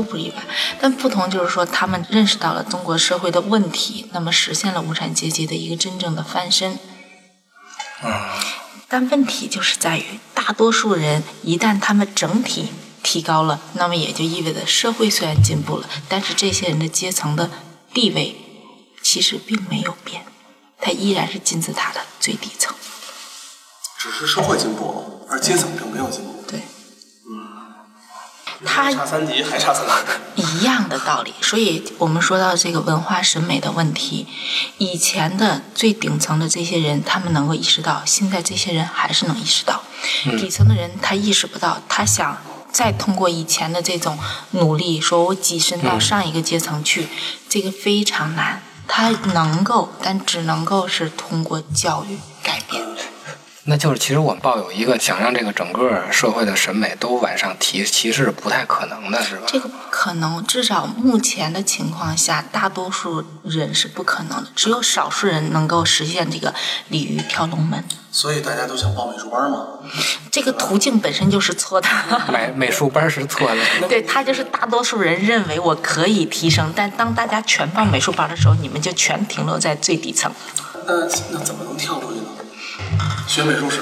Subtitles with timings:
[0.00, 0.42] 都不一般，
[0.80, 6.78] 但不同就是说，他们认识到了中国社会的问题，那么实现了无产阶级的一个真正的翻身。
[8.02, 8.10] 嗯
[8.88, 12.70] 但问题就是在于，大多数人一旦他们整体
[13.02, 17.50] 提高了，那么也就意味着社会虽然进步了，但是这些人的阶层的
[17.92, 18.34] 地位
[19.02, 20.24] 其实并没有变，
[20.80, 22.74] 他依然是金字塔的最底层。
[23.98, 26.42] 只是社会进步了，而阶层并没有进步。
[26.48, 26.62] 对，
[28.64, 30.42] 他差三级还差三级。
[30.42, 34.26] 一样的道理，所以我们说到这个文化审美的问题，
[34.78, 39.82] 以前的最顶层的这些人，他们能够意识到，现在这些人还是能意识到，
[40.38, 42.38] 底层的人他意识不到，他想
[42.72, 44.18] 再通过以前的这种
[44.52, 47.08] 努力，说我跻身到上一个阶层去，
[47.48, 48.62] 这个非常难。
[48.92, 52.18] 他能够，但只能够是通过教育。
[53.70, 59.42] 那就是其实我们抱有一个想让这个整个社会的审美都往上提，其实是不太可能的，是吧？
[59.46, 66.52] 这个不可能，至少目前的情况下，大多数人是不可能的，只有少数人能够实现这个
[66.88, 67.84] 鲤鱼跳龙门。
[68.10, 69.64] 所以大家都想报美术班嘛？
[70.32, 71.88] 这个途径本身就是错的。
[72.32, 73.88] 美美术班是错的。
[73.88, 80.32] 对他就是大多数人认为我可以提升，但当大家全报美术班的时候，你们就全停留在最底层。
[80.88, 82.26] 那那怎么能跳出去呢？
[83.26, 83.80] 学美术史，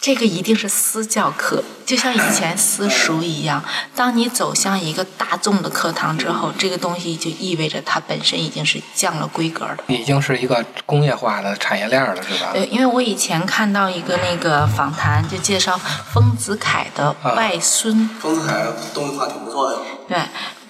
[0.00, 3.62] 这个一定是私教课，就像以前私塾一样。
[3.94, 12.50] 当你走向一个大众的课堂之后，这个东西就意味着它本身已经是降了规格的，已经是一个工业化的产业链了，是吧？
[12.54, 15.78] 对，因为我以前看到一个那个访谈，就介绍
[16.12, 18.08] 丰子恺的外孙。
[18.18, 19.78] 丰子恺东西画挺不错的。
[20.08, 20.18] 对。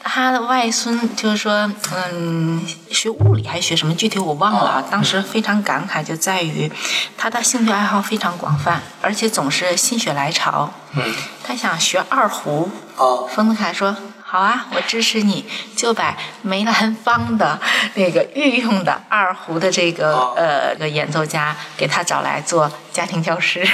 [0.03, 3.95] 他的外孙就是说，嗯，学物理还是学什么？
[3.95, 4.85] 具体我忘了啊。
[4.91, 6.71] 当时非常感慨，就在于
[7.17, 10.73] 他的兴趣爱好非常广泛，而且总是心血来潮。
[10.93, 11.03] 嗯。
[11.45, 12.71] 他想学二胡。
[12.97, 13.29] 哦。
[13.33, 13.95] 丰子恺说
[14.25, 15.45] ：“好啊，我支持你，
[15.77, 17.61] 就把梅兰芳的
[17.95, 23.67] 那个御用的二胡的这个呃个演奏家给他找来做家庭教师。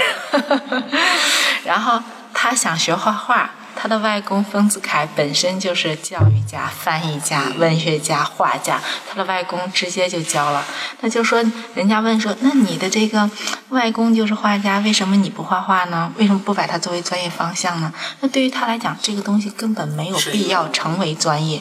[1.65, 2.03] 然后
[2.35, 10.65] 他想学画画。”他的外公丰子恺本身就是教育家、翻译家、文学家、画家，他的外公直接就教了。
[11.01, 11.45] 他就说，
[11.75, 13.31] 人家问说，那你的这个
[13.69, 16.11] 外公就是画家，为什么你不画画呢？
[16.17, 17.93] 为什么不把它作为专业方向呢？
[18.21, 21.61] 那对于他来讲，这个东西根本没有必要成为专业，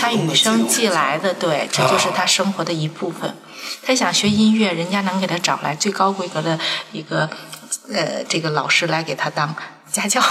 [0.00, 3.36] 他与生俱来的，对，这就是他生活的一部分。
[3.82, 6.58] 他想学音乐，人家能给他找来最高规格的
[6.92, 7.28] 一个
[7.92, 9.54] 呃这个老师来给他当
[9.90, 10.22] 家教。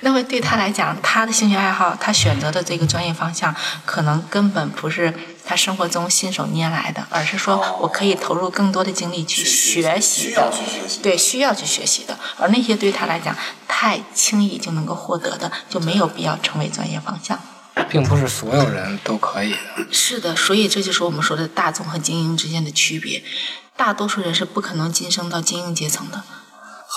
[0.00, 3.54] 那么对他来讲，他的兴趣爱好，他选择的这个专业方向，
[3.84, 5.12] 可能根本不是
[5.44, 10.52] 他生活中信手拈来的，而是说我可以投入更多的精力去学习的，
[11.02, 12.18] 对，需要去学习的。
[12.38, 13.34] 而那些对他来讲
[13.66, 17.38] 太轻易就能够获得的，就没有必要成为专业方向。
[17.90, 19.58] 并不是所有人都可以的。
[19.92, 23.22] 是的，所以这就是我们说的大众和精英之间的区别。
[23.76, 26.24] 大多数人是不可能晋升到精英阶层的。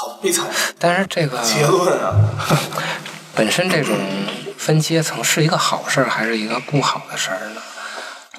[0.01, 0.45] 好悲惨，
[0.79, 2.15] 但是这个结论啊，
[3.35, 3.97] 本身这种
[4.57, 7.61] 分阶层是一个好事儿，还是一个不好的事儿呢？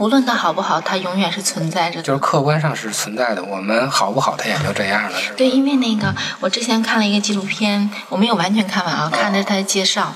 [0.00, 2.02] 无论它好不好，它永远是存在着的。
[2.02, 5.35] 就是客观上是存在的，我们好不好，它也就这样了，是吧？
[5.37, 10.14] 对，因为那个我之前看了一个纪录片，我没有完全看完啊，看的是他的介绍，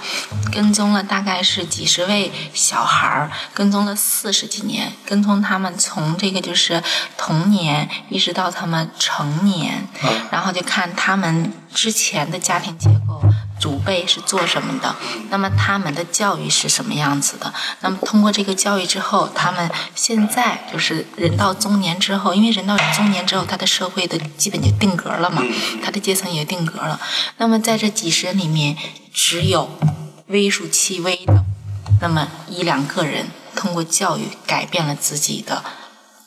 [0.50, 6.82] 跟踪了大概是几十位小孩儿，跟踪了四十几年，跟踪他们从这个就是
[7.18, 9.86] 童年一直到他们成年，
[10.30, 13.20] 然后就看他们之前的家庭结构。
[13.58, 14.94] 祖辈是做什么的？
[15.30, 17.52] 那么他们的教育是什么样子的？
[17.80, 25.42] 那么通过这个教育之后，他们现在就是人到中年之后，因为人到中年之后，他的社会的基本就定格了嘛，
[25.82, 27.00] 他的阶层也定格了。
[27.38, 28.76] 那么在这几十人里面，
[29.12, 29.70] 只有
[30.26, 31.44] 微数其微的
[32.00, 35.64] 那么一两个人，通过教育改变了自己的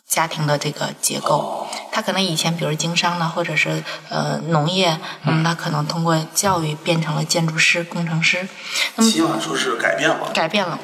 [0.08, 1.68] 家庭的这个结构。
[1.92, 8.48] 他可能以前比如经商呢，或者是呃农业，那么他可能通过教育变成了建筑师、工程师。
[8.96, 10.30] 那么起码说是改变了。
[10.34, 10.80] 改变了。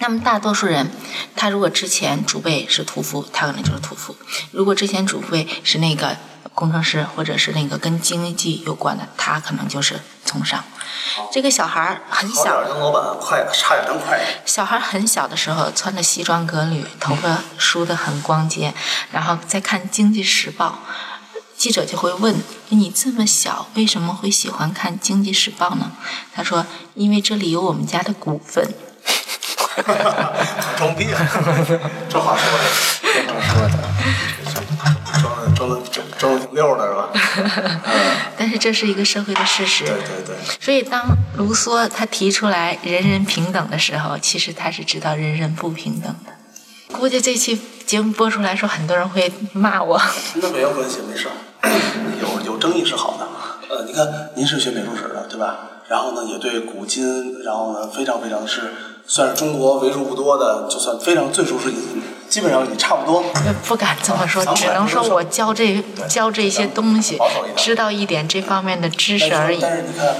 [0.00, 0.90] 那么大多数人，
[1.34, 4.14] 他如果之前祖辈是屠夫，他可能就是屠夫；
[4.52, 6.16] 如果之前祖辈是那个
[6.54, 10.64] 工程师，或者是那个跟经济有关的，他可能就是从商。
[11.32, 14.20] 这个小孩儿很好点小儿当老板，快差点当快。
[14.46, 18.72] 小孩很小的时候穿着西装革履，头发梳得很光洁，
[19.10, 20.78] 然后再看《经济时报》，
[21.56, 22.36] 记者就会问
[22.70, 25.90] ：“你这么小，为什么会喜欢看《经济时报》呢？”
[26.32, 26.64] 他说
[26.94, 28.72] ：“因为这里有我们家的股份。
[30.76, 31.18] 装逼啊！
[32.08, 32.64] 这话说的，
[33.26, 33.70] 这话说的，
[35.56, 37.08] 装的装的装的挺溜的是吧？”
[38.38, 39.84] 但是这是一个社会的事实。
[39.84, 40.36] 对对对。
[40.60, 41.04] 所以，当
[41.36, 46.32] 卢梭他提出来人人平等的时候，其实他是知道人人不平等的。
[46.96, 50.00] 估计这期节目播出来说，很多人会骂我。
[50.34, 51.32] 那没有关系，没事儿。
[52.22, 53.26] 有有争议是好的。
[53.68, 55.56] 呃，你看，您是学美术史的，对吧？
[55.88, 58.72] 然后呢，也对古今，然后呢，非常非常是
[59.08, 61.72] 算是中国为数不多的，就算非常最熟识，
[62.28, 63.24] 基本上也差不多。
[63.66, 67.18] 不敢这么说，只能说我教这教这些东西
[67.56, 69.58] 知道一点这方面的知识而已。
[69.62, 70.14] 但是你看，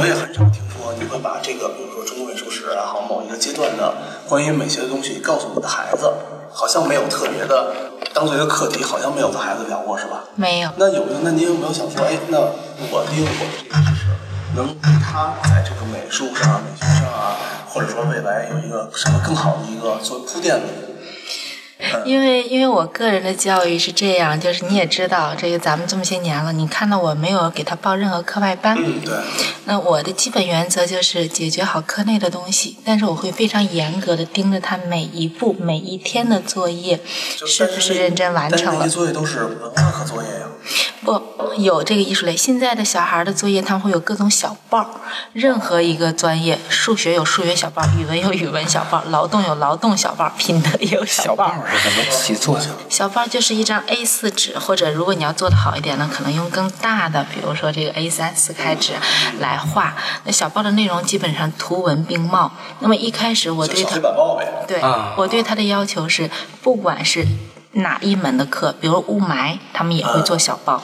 [0.00, 3.92] 我也很少听说你会把这个，比如说中国美术史，然后某一个阶段的
[4.26, 6.10] 关于美学的东西告诉你的孩子，
[6.50, 7.74] 好像没有特别的
[8.14, 10.24] 当做一个课题，好像没有和孩子聊过，是吧？
[10.34, 11.18] 没有，那有没有？
[11.22, 14.06] 那您有没有想说，哎，那我利用我的这个知识，
[14.54, 17.36] 能给他在这个美术上、美学上啊，
[17.68, 20.66] 或者说未来有一个什么更好的一个做铺垫的？
[22.04, 28.76] 因为因为我个人的教育是这样，就是你也知道，这个咱们这么些年了，你看到我没有给他报任何课外班。
[28.78, 29.14] 嗯，对。
[29.64, 37.00] 那我的基本原则就是解决好课内的东西，但是我会非常严格的盯着他每一步、每一天的作业
[37.46, 38.88] 是不是认真完成了。
[38.88, 40.46] 作业都是文化课作业呀。
[41.02, 41.22] 不，
[41.56, 42.36] 有这个艺术类。
[42.36, 45.00] 现在的小孩的作业，他们会有各种小报。
[45.32, 51.78] 任何一个专业，数学有数学小报，语文有语文小报，劳动有劳动小报儿，品德也有小小报报儿。
[51.78, 52.66] 是怎么起作用？
[52.88, 58.92] 小报就是一张 A 4纸，或者如果你要做的好一点呢，可能用更大的，比如说这个 A 3四开纸
[59.38, 59.94] 来画。
[60.24, 62.52] 那小报的内容基本上图文并茂。
[62.80, 63.98] 那么一开始我对它。
[64.66, 66.30] 对，啊我对它的要求是，
[66.62, 67.26] 不管是
[67.72, 70.82] 哪一门的课，比如雾霾，他们也会做小报。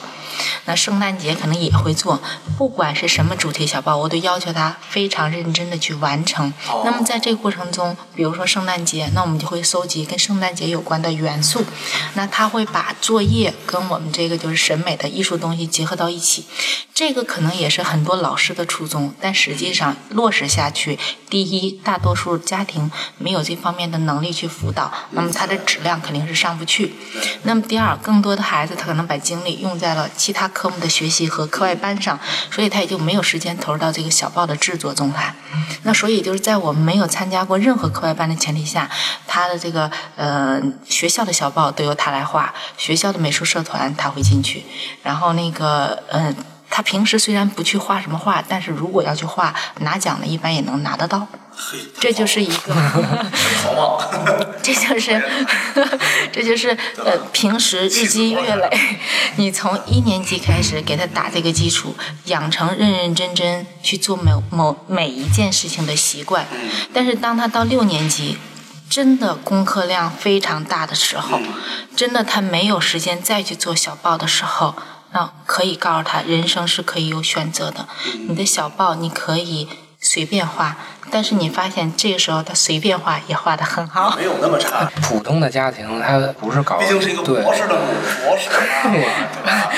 [0.65, 2.21] 那圣诞节可能也会做，
[2.57, 6.53] 不管是什么主题小报，我都要求他非常认真的去完成。
[6.83, 11.63] 那么在这个过程中，比如说圣诞节，那我们就会搜集跟圣诞节有关的元素，
[12.15, 16.45] 那他会把作业跟我们这个就是审美的艺术东西结合到一起。
[16.93, 20.97] 这个可能也是很多老师的初衷，但实际上落实下去，
[21.29, 26.95] 第一，大多数家庭没有这方面的能力去辅导，那么它的质量肯定是上不去。
[27.43, 32.19] 那么第二，更多的孩子他可能把精力用在了其他科目的学习和课外班上，
[32.51, 35.35] 所以他也就没有时间投入到这个小报的制作中来。
[35.83, 38.89] 那所以就是在我们没有参加过任何课外班的前提下，
[39.27, 44.65] 他的这个呃学校的小报都由他来画，学校的美术社团他会进去，
[45.03, 46.35] 然后那个嗯。
[46.69, 51.27] 他平时虽然不去画什么画，但是如果要去画，拿奖的一般也能拿得到。
[51.99, 52.75] 这就是一个，
[54.61, 55.23] 这就是，
[56.31, 56.69] 这就是
[57.03, 58.69] 呃，平时日积月累，
[59.37, 61.95] 你从一年级开始给他打这个基础，
[62.25, 66.45] 养成认认真真去做某某每一件事情的习惯。
[66.93, 68.37] 但是当他到六年级，
[68.87, 71.39] 真的功课量非常大的时候，
[71.95, 74.75] 真的他没有时间再去做小报的时候，
[75.11, 77.87] 那可以告诉他，人生是可以有选择的。
[78.27, 79.67] 你的小报你可以
[79.99, 80.75] 随便画，
[81.09, 84.15] 但是你发现这个时候他随便画也画得很好。
[84.17, 87.81] 没有那么差，普通的家庭他不是搞，毕竟是一个对博士的母
[88.25, 89.71] 博士啊， 对吧？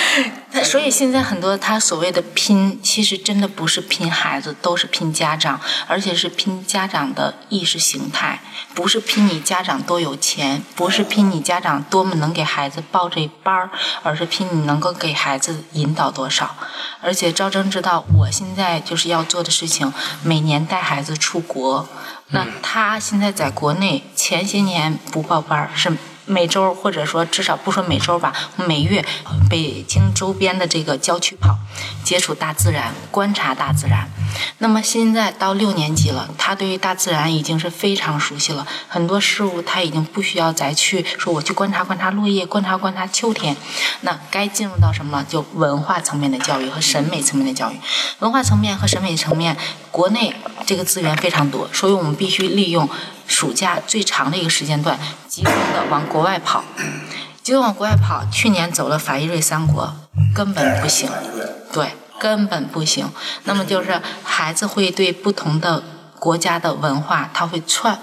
[0.52, 8.42] 那所以现在很多他所谓的拼，其实真的不是拼孩子，都是拼家长，而且是拼家长的意识形态，
[8.74, 13.70] 不是拼你家长多有钱，不是拼你家长多么能给孩子报这班儿，
[14.02, 16.56] 而是拼你能够给孩子引导多少。
[17.02, 21.88] 而且赵征知道，我现在就是要做的事情，每年带孩子出国。
[22.32, 25.96] 那他现在在国内，前些年不报班儿是。
[26.30, 29.04] 每周或者说至少不说每周吧，每月
[29.50, 31.58] 北京周边的这个郊区跑，
[32.04, 34.08] 接触大自然，观察大自然。
[34.60, 43.58] 那么现在到六年级了，他对于大自然已经是非常熟悉了，很多事物他已经不需要再去说我去观察观察落叶，观察观察秋天。
[44.02, 45.26] 那该进入到什么了？
[45.28, 47.80] 就文化层面的教育和审美层面的教育。
[48.20, 49.58] 文化层面和审美层面，
[49.90, 50.34] 国内
[50.68, 52.88] 这个资源非常多，所以我们必须利用
[53.30, 56.64] 暑假最长的一个时间段，集中的往国外跑。
[57.42, 59.96] 集中往国外跑，去年走了法意瑞三国，
[60.36, 61.10] 根本不行。
[61.72, 63.10] 对，根本不行。
[63.46, 65.84] 那么就是孩子会对不同的
[66.20, 67.98] 国家的文化，他会串，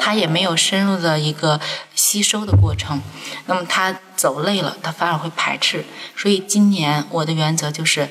[0.00, 1.58] 他也没有深入的一个
[1.94, 3.02] 吸收的过程。
[3.46, 5.84] 那么他走累了，他反而会排斥。
[6.16, 8.08] 所以今年我的原则就是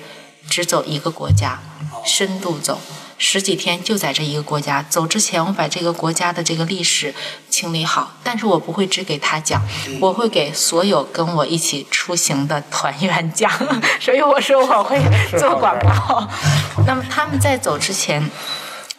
[0.49, 1.59] 只走一个国家，
[2.03, 2.79] 深度走。
[3.17, 7.13] 十几天就在这一个国家，走之前我把这个国家的这个历史
[7.49, 9.61] 清理好，但是我不会只给他讲，
[10.01, 13.49] 我会给所有跟我一起出行的团员讲，
[13.99, 14.99] 所以我说我会
[15.39, 16.27] 做广告。
[16.85, 18.29] 那么他们在走之前，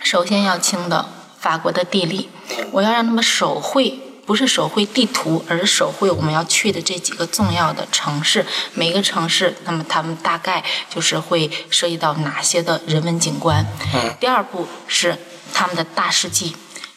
[0.02, 1.06] 首先要清的
[1.38, 2.30] 法国的地理，
[2.72, 4.00] 我要让他们手绘。
[4.26, 8.44] 不是手绘地图，而是手绘我们要去的这几个重要的城市。
[8.74, 13.64] 每个城市，那么他们大概就是会涉及到哪些的人文景观。
[14.18, 15.16] 第二步是
[15.54, 16.54] 他们的大事记。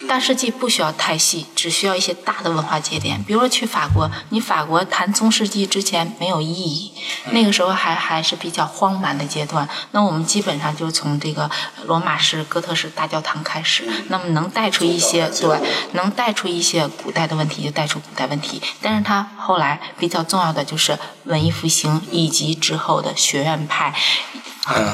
[0.08, 3.22] 大世纪不需要太细，只需要一些大的文化节点。
[3.24, 6.91] 比如说去法国，你法国谈中世纪之前没有意义，
[7.32, 9.68] 那个时候还还是比较荒蛮的阶段。
[9.91, 11.50] 那我们基本上就从这个
[11.86, 13.88] 罗马式、哥特式大教堂开始。
[14.08, 15.60] 那么能带出一些对，
[15.91, 18.62] 能带出一些古代的问题就带出古代问题。
[18.82, 23.94] 但是它后来比较重要的就是文艺复兴以及之后的学院派。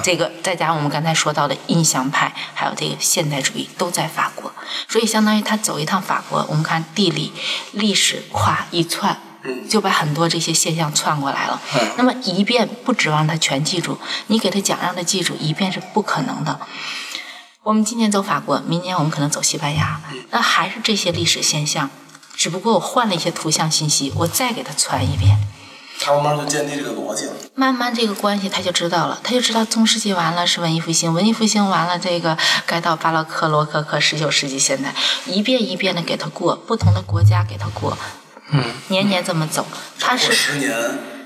[0.04, 4.52] 这个再加上我们刚才说到的印象派，还有这个现代主义，都在法国，
[4.88, 7.34] 所以相当于他走一趟法国，我们看地理、
[7.72, 9.20] 历史，跨一串，
[9.68, 11.60] 就把很多这些现象串过来了。
[11.98, 16.60] 那么一遍不指望他全记住，你给他讲让他记住一遍是不可能的。
[17.64, 21.90] 我们今年走法国，明年我们可能走西班牙，那还是这些历史现象，
[22.36, 25.40] 只不过我换了一些图像信息，我再给他传一遍。
[26.06, 27.32] 他慢慢就建立这个逻辑了。
[27.56, 34.94] 慢慢这个关系他就知道了，他就知道中世纪完了是文艺复兴，文艺复兴完了这个该到巴洛克、罗可可，十九世纪现代，
[35.26, 37.98] 一遍一遍的给他过，不同的国家给他过，
[38.52, 39.66] 嗯，年年这么走，
[40.00, 40.76] 他是十年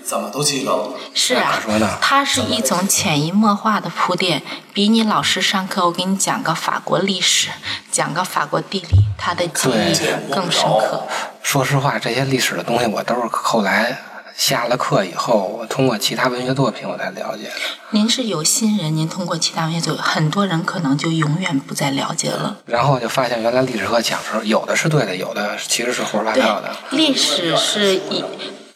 [0.05, 0.93] 怎么都记得了。
[1.13, 1.59] 是啊，
[2.00, 7.50] 它是一种潜移默化的铺垫，比你老师上课我给你讲个法国历史，
[7.91, 11.05] 讲个法国地理，他的记忆更深刻。
[11.43, 14.03] 说实话，这些历史的东西我都是后来。
[14.39, 17.51] 下了课以后，我通过其他文学作品我才了解。
[17.89, 22.55] 您是有心人，您通过其他文学作品，很多人可能就永远不再了解了。
[22.65, 26.74] 然后就发现，原来历史课讲时候，有的是对的，有的其实是胡说八道的。
[26.91, 28.24] 历史是以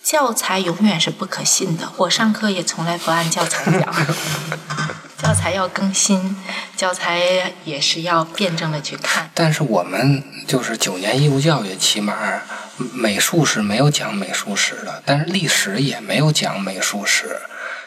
[0.03, 3.96] 教材永远是不可信的，我上课也从来不按教材讲。
[5.24, 6.36] 教材要更新，
[6.75, 9.32] 教材也是要辩证的去看。
[9.34, 12.13] 但是我们就是九年义务教育，起码
[12.77, 17.38] 美术是没有讲美术史的，但是历史也没有讲美术史，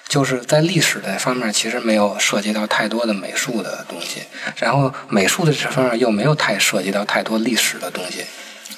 [0.09, 4.23] 就是在历史的方面其实没有涉及到太多的美术的东西，
[4.57, 8.25] 然后美术的这方面又没有太涉及到太多历史的东西。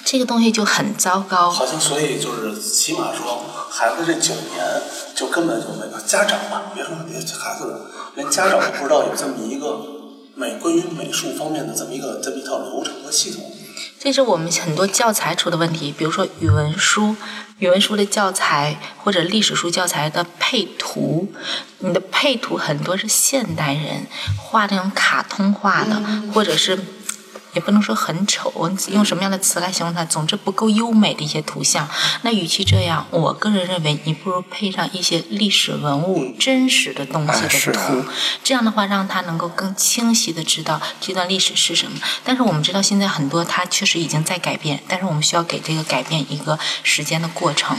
[0.03, 1.51] 这个东西就很糟糕。
[1.51, 4.65] 好像所以就是起码说，孩子这九年
[5.15, 9.85] 就根本就没有家长吧，别说别孩子了，连家长都不知道有这么一个
[10.33, 13.43] 美关于美术方面的这么一个这么一套流程和系统。
[13.99, 17.15] 这是我们很多教材出的问题，比如说语文书、
[17.59, 21.33] 语文书的教材或者历史书教材的配图，
[21.79, 24.07] 你的配图很多是现代人
[24.37, 26.01] 画那种卡通画的，
[26.33, 26.77] 或者是。
[27.53, 28.51] 也不能说很丑，
[28.89, 30.05] 用什么样的词来形容它？
[30.05, 31.87] 总之不够优美的一些图像。
[32.21, 38.05] 那与其这样，我个人认为，你不如配上一些历史文物、真实的东西的图，
[38.43, 41.99] 这样的话让他能够更清晰的知道这段历史是什么。
[42.23, 47.77] 但是我们知道现在很多它确实已经在改变，但是我们需要给这个改变一个时间的过程。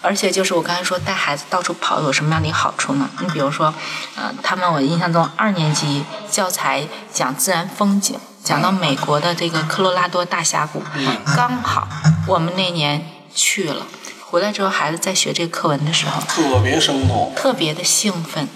[0.00, 3.10] 而且就是我刚才说带孩子到处跑有什么样的好处呢？
[3.20, 3.74] 你比如说，
[4.16, 8.18] 呃，他们我印象中二年级教材讲自然风景。
[8.42, 10.82] 讲到美国的这个科罗拉多大峡谷，
[11.36, 11.86] 刚好
[12.26, 13.86] 我们那年去了，
[14.26, 18.48] 回来之后孩子在学这个课文的时候，特别生动，特别的兴奋，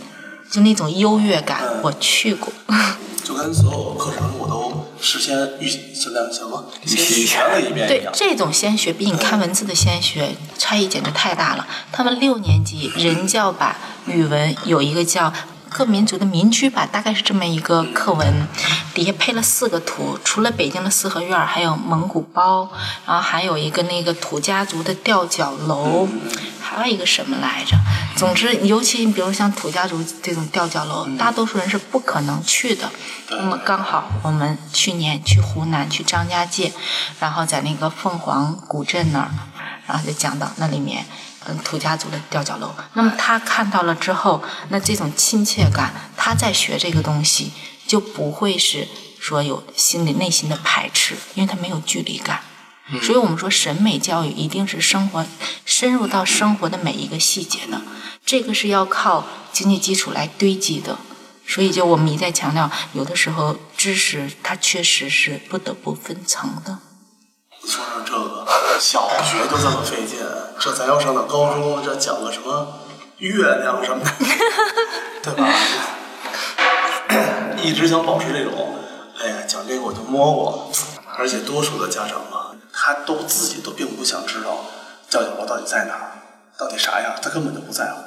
[0.51, 1.61] 就那种优越感。
[1.83, 2.53] 我去过，
[3.23, 11.67] 就跟所有课程我都事先预先量什么先学了一遍对，这种先学比你看文字的先学差异简直太大了。
[11.93, 13.77] 他们六年级 人教版
[14.07, 15.33] 语文有一个叫。
[15.77, 18.47] 各民族的民居吧，大概是这么一个课文，
[18.95, 22.71] 底下配了四个图，除了北京的四合院，还有蒙古包，
[23.05, 26.07] 然后还有一个那个土家族的吊脚楼，
[26.63, 27.77] 还有一个什么来着？
[28.17, 32.89] 总之，尤其比如像土家族这种吊脚楼，大多数人是不可能去的。
[33.31, 36.73] 那么刚好我们去年去湖南去张家界，
[37.19, 39.31] 然后在那个凤凰古镇那儿，
[39.89, 41.05] 然后就讲到那里面。
[41.47, 42.75] 嗯，土家族的吊脚楼。
[42.95, 47.53] 那么他看到了之后，那这种亲切感，他在学这个东西
[47.87, 48.89] 就不会是
[49.21, 52.41] 说有心理内心的排斥，因为他没有距离感。
[53.03, 55.25] 所以我们说审美教育一定是生活
[55.65, 57.81] 深入到生活的每一个细节的，
[58.27, 60.99] 这个是要靠经济基础来堆积的。
[61.47, 66.79] 所以就我们一再强调，有的时候知识它确实是不得不分层的。
[67.63, 68.47] 你说说这个，
[68.81, 70.19] 小学就这么费劲，
[70.59, 72.81] 这咱要上到高中，这讲个什么
[73.19, 74.11] 月亮什么的，
[75.23, 75.49] 对吧？
[77.63, 78.75] 一直想保持这种，
[79.23, 80.71] 哎呀，讲这个我就摸过，
[81.19, 84.65] 而且多数的家长啊，他都自己都并不想知道
[85.09, 86.13] 教小楼到底在哪儿，
[86.59, 88.01] 到底啥样，他根本就不在乎。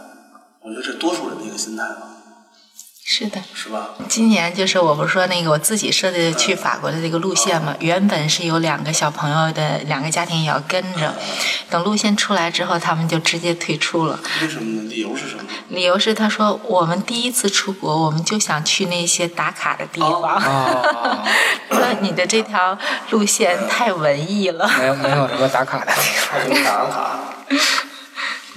[0.62, 2.17] 我觉得这多数人的一个心态吧。
[3.10, 3.92] 是的，是吧？
[4.10, 11.16] 今年就是我不是说那个我自己设的去法国的这个路线嘛，原本是有两个小朋友的两个家庭也要跟着，
[11.70, 14.20] 等路线出来之后，他们就直接退出了。
[14.42, 14.90] 为什么呢？
[14.90, 15.44] 理由是什么？
[15.70, 20.42] 理由是他说我们第一次出国，我们就想去那些打卡的地方。
[21.72, 22.78] 说你的这条
[23.12, 24.70] 路线太文艺了。
[24.78, 26.42] 没有没有什么打卡的地方。
[26.42, 27.20] 还打卡。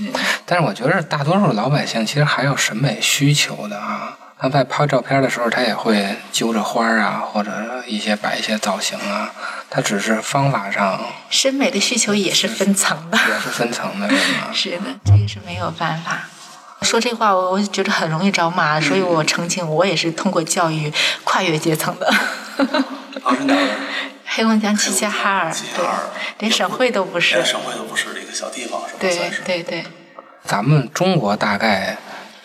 [0.45, 4.17] 但是我觉得大多数老百姓其实还有审美需求的啊。
[4.43, 7.53] 他在拍照片的时候，他也会揪着花啊，或者
[7.87, 9.31] 一些摆一些造型啊。
[9.69, 14.51] 他只是方法上，审美的需求也是分层的，也是分层的，是吗？
[14.55, 16.27] 是的，这个是没有办法。
[16.81, 20.91] 说这话，我我觉得很容易找骂，所以我澄清，我也是通过教育
[21.23, 22.07] 跨越阶层的。
[23.23, 23.69] 啊，是哪儿？
[24.25, 25.85] 黑龙江齐齐哈尔，对，
[26.39, 28.99] 连省会都不是，连省会都不是的一个小地方，是吧？
[28.99, 29.85] 对对对。
[30.45, 31.99] 咱们中国大概。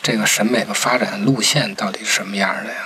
[0.05, 2.77] 这个审美的发展路线到底是什么样的呀？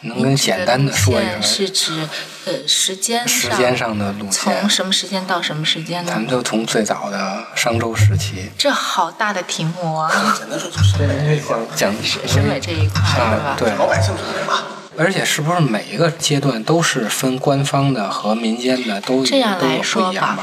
[0.00, 1.40] 能跟简单的说一下？
[1.40, 2.08] 是指
[2.46, 6.10] 呃时间时间上的路线，从什么时间到什么时间呢？
[6.10, 8.50] 咱们就从最早的商周时期。
[8.58, 10.10] 这好大的题目啊！
[10.36, 13.54] 简单说就是审美这一块，讲审美这一块是吧？
[13.56, 14.64] 对，老百姓审美吧。
[14.98, 20.40] 而且是不是每一个阶段都是分官方的和民间的都这样来说吧？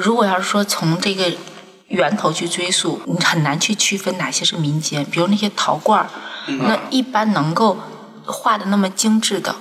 [0.00, 1.30] 如果要是说从这个。
[1.92, 5.04] 源头去追溯，你很难去区分哪些是民间。
[5.04, 6.08] 比如那些陶罐儿，
[6.46, 7.78] 那一般能够
[8.24, 9.54] 画的那么精致的，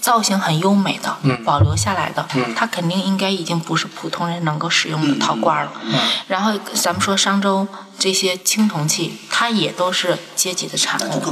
[0.00, 5.72] 造型很优美的，保留下来的，它肯定应该已经不是普通人能够使用的陶罐了。
[6.28, 7.66] 然后咱们说商周
[7.98, 11.22] 这些青铜器，它也都是阶级的产物，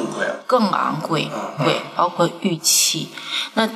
[0.46, 3.11] 更昂贵，贵，包括玉器，
[3.54, 3.68] 那。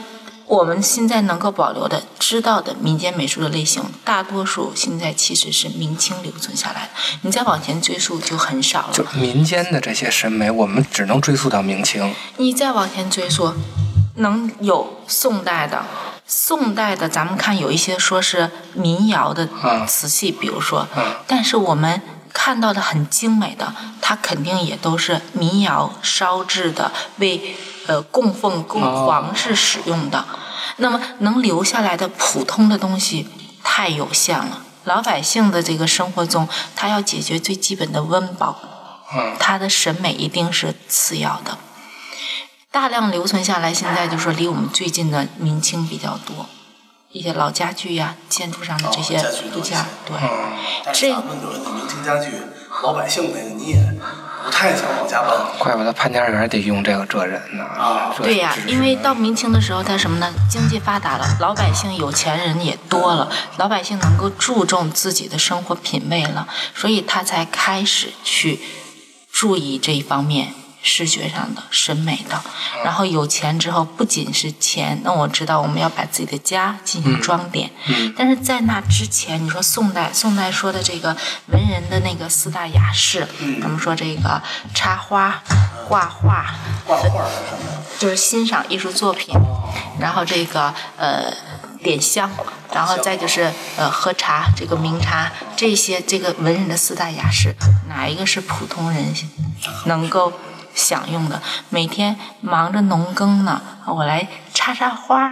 [0.47, 6.91] 我们现在能够保留的、知道的民间美术的类型，大多数现在其实是明清留存下来的。
[7.23, 8.93] 你再往前追溯就很少了。
[8.93, 12.15] 就民间的这些审美，我们只能追溯到明清。
[12.37, 13.55] 你再往前追溯，
[14.17, 15.85] 能有宋代的。
[16.27, 19.49] 宋代的，咱们看有一些说是民谣的
[19.87, 20.87] 瓷器，比如说，
[21.27, 22.03] 但是我们
[22.33, 27.57] 看到的很精美的，它肯定也都是民谣烧制的，为。
[27.87, 30.25] 呃，供奉供皇室使用的，
[30.77, 33.29] 那么能留下来的普通的东西
[33.65, 34.63] 太有限了。
[34.85, 38.57] 老百姓的这个生活中，他要解决最基本的温饱，
[39.39, 41.59] 他的审美一定是次要的。
[42.71, 46.47] 大量留存下来，现在就说离我们最近的明清比较多，
[47.11, 49.19] 一些老家具呀，建筑上的这些
[49.55, 50.17] 物件，对，
[50.93, 52.31] 这明清家具，
[52.83, 53.77] 老百姓那个你也。
[54.45, 57.65] 不太想往家搬，怪不得潘家园得用这个这人呢。
[57.65, 60.33] 啊，对呀，因为到明清的时候，他什么呢？
[60.49, 68.61] 经济发达了，老百姓有钱人也多了，老百姓能够注重自己的生活品味了，所以他才开始去
[69.31, 70.55] 注意这一方面。
[70.83, 72.43] 视觉上的、审美的，
[72.85, 77.71] 然后有钱之后，不仅是钱，那我知道我们要把自己的家进行装点。
[77.87, 78.13] 嗯。
[78.19, 81.17] 但是在那之前，你说宋代，宋代说的这个
[81.47, 83.27] 文人的那个四大雅士，
[83.61, 84.43] 咱们说这个
[84.75, 85.41] 插花、
[85.89, 86.53] 挂画、
[86.85, 87.83] 挂画是什么？
[87.99, 89.39] 就是欣赏艺术作品，
[90.01, 91.33] 然后这个呃
[91.85, 92.29] 点香，
[92.75, 97.55] 然后再就是呃喝茶，这个茗茶，这些这个文人的四大雅士，
[97.89, 99.15] 哪一个是普通人
[99.87, 100.33] 能够？
[100.75, 105.31] 享用的，每天忙着农耕呢，我来插插花，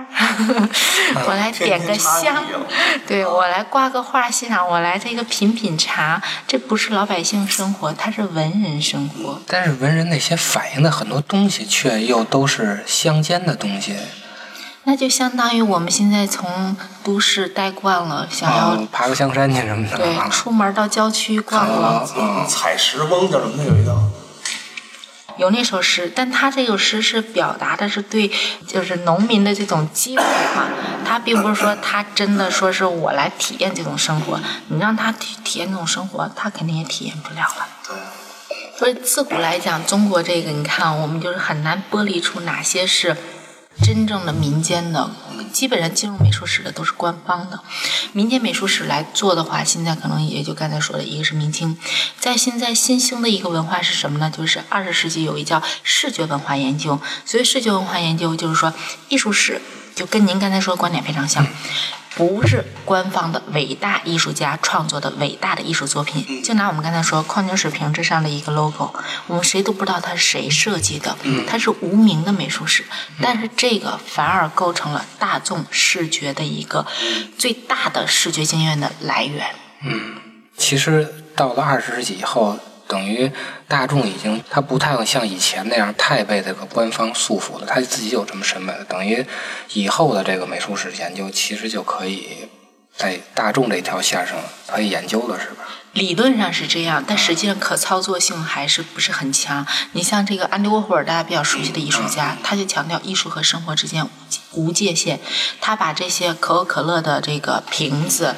[1.26, 2.42] 我来点个香，
[3.06, 9.40] 对我来挂个画欣赏，我来这个品品茶，这不是老百姓生活，它是文人生活。
[9.46, 13.96] 但是文人那些反映的很多东西，却又都是乡间的东西。
[14.84, 16.74] 那就相当于我们现在从
[17.04, 19.96] 都市待惯了，想要、啊，爬个香山去什么的。
[19.96, 22.08] 对啊出门到郊区逛逛。
[22.16, 23.92] 嗯，采石翁叫什么的有一道，
[25.40, 28.30] 有那首诗，但他这首诗是表达的是对，
[28.68, 30.68] 就是农民的这种基本化，
[31.02, 37.66] 他并不是说他真的说是我来体验这种生活，你让他体体验这种生活，他肯定也体验不了了。
[37.88, 37.96] 对，
[38.78, 43.16] 所以自古来讲，中国这个你看，我们就是很难剥离出哪些是
[43.82, 45.08] 真正的民间的。
[45.52, 47.60] 基本上进入美术史的都是官方的，
[48.12, 51.76] 民间美术史来做的话，现在可能也就刚才说的，一个是明清，
[52.18, 54.32] 在现在新兴的一个文化是什么呢？
[54.34, 58.72] 就是二十世纪有一叫视觉文化研究，所以视觉文化研究就是说
[59.08, 59.60] 艺术史
[59.94, 61.46] 就跟您刚才说的观点非常像。
[62.16, 66.42] 不是官方的伟大艺术家创作的伟大的艺术作品。
[66.42, 68.92] 就拿我们刚才说矿泉水瓶这上的一个 logo，
[69.26, 71.16] 我们谁都不知道它是谁设计的，
[71.48, 72.84] 它是无名的美术史，
[73.22, 76.86] 但是这个反而构成了大众视觉的一个
[77.38, 79.46] 最大的视觉经验的来源。
[79.82, 80.16] 嗯。
[80.56, 82.58] 其实到了二十世纪以后，
[82.90, 83.30] 等于
[83.68, 88.84] 大众已经他不太像以前那样太被这个官方束缚了，他自己有这么审美了。
[88.84, 89.24] 等于
[89.74, 92.48] 以后的这个美术史研究，其实就可以
[92.96, 95.68] 在大众这条线上可以研究了，是吧？
[95.92, 99.64] 理论上是这样，但实际上可操作性还是不是很强。
[99.92, 104.04] 你像这个安迪沃霍尔，大家比较熟悉的艺术家，他就强调艺术和生活之间
[104.94, 105.20] 限。
[105.60, 108.34] 他把这些可口可乐的这个瓶子，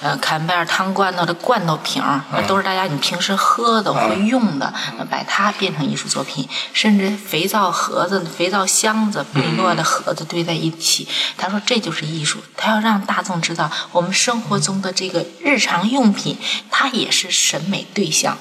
[0.00, 4.72] 呃，坎贝尔汤罐头的罐头瓶儿，都是大家你平时喝的会用的，
[5.10, 6.48] 把它变成艺术作品。
[6.72, 12.38] 甚至肥皂盒子、肥皂箱子、贝诺的盒子堆在一起，他说这就是艺术。
[12.56, 16.36] 他要让大众知道，我们生活中的这个日常用品，
[16.70, 18.36] 它也是审美对象。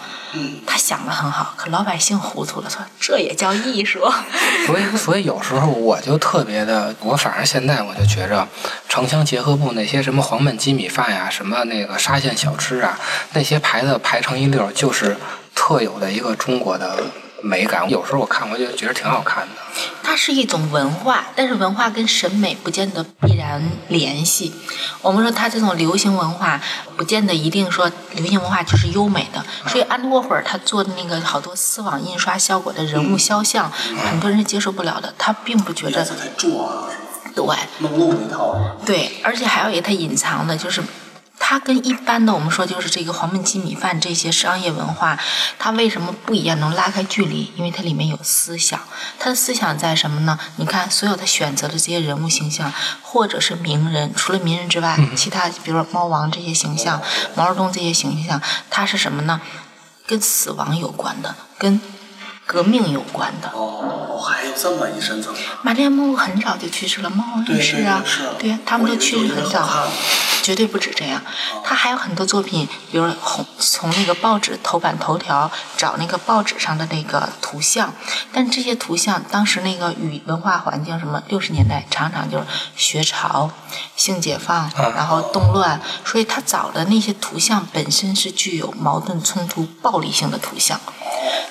[0.66, 4.02] 他想的很好，可老百姓糊涂了，说这也叫艺术。
[4.68, 8.47] 所以，所以有时候我就特别的，我反而现在我就觉着，
[8.89, 12.99] 城乡结合部那些什么黄焖鸡米饭呀，什么那个沙县小吃啊，
[13.34, 15.17] 那些牌子排成一溜儿，就是
[15.54, 17.04] 特有的一个中国的
[17.41, 17.89] 美感。
[17.89, 19.54] 有时候我看，我就觉得挺好看的。
[20.01, 24.54] 它是一种文化，但是文化跟审美不见得必然联系。
[25.01, 26.62] 我们说它这种流行文化，
[26.95, 29.43] 不见得一定说流行文化就是优美的。
[29.67, 33.69] 所以安迪沃霍尔他做的那个好多丝网印刷效果的人物肖像，
[34.06, 35.13] 很多人是接受不了的。
[35.17, 36.08] 他并不觉得？
[37.36, 37.45] 对。
[37.80, 40.82] 弄弄一套，对，而且还有一个它隐藏的，就是
[41.38, 45.19] 它跟一般的我们说就是这个黄焖鸡米饭这些商业文化，
[45.60, 47.52] 它为什么不一样，能拉开距离？
[47.58, 48.80] 因为它里面有思想，
[49.19, 50.39] 它的思想在什么呢？
[50.56, 52.71] 你看，所有的选择的这些人物形象，
[53.02, 57.02] 或者是名人，除了名人之外，其他比如说猫王这些形象，
[57.36, 59.41] 毛泽东这些形象，它是什么呢？
[60.08, 61.82] 跟死亡有关的，跟
[62.46, 63.50] 革命有关的。
[63.54, 65.34] 哦，还有这么一深层。
[65.62, 68.04] 玛丽莲梦露很早就去世了，猫王也是啊，
[68.40, 69.88] 对呀，他们都去世很早
[70.44, 71.22] 绝对不止这样。
[71.64, 77.92] 他还有很多作品，比如红从那个报纸头版头条找那个报纸上的那个图像，
[78.32, 83.50] 但这些图像当时那个语文化环境什么，六十年代常常就是学潮、
[83.96, 90.80] 性解放，然后动乱，所以他找的那些图像本身是具有矛盾冲突、暴力性的图像。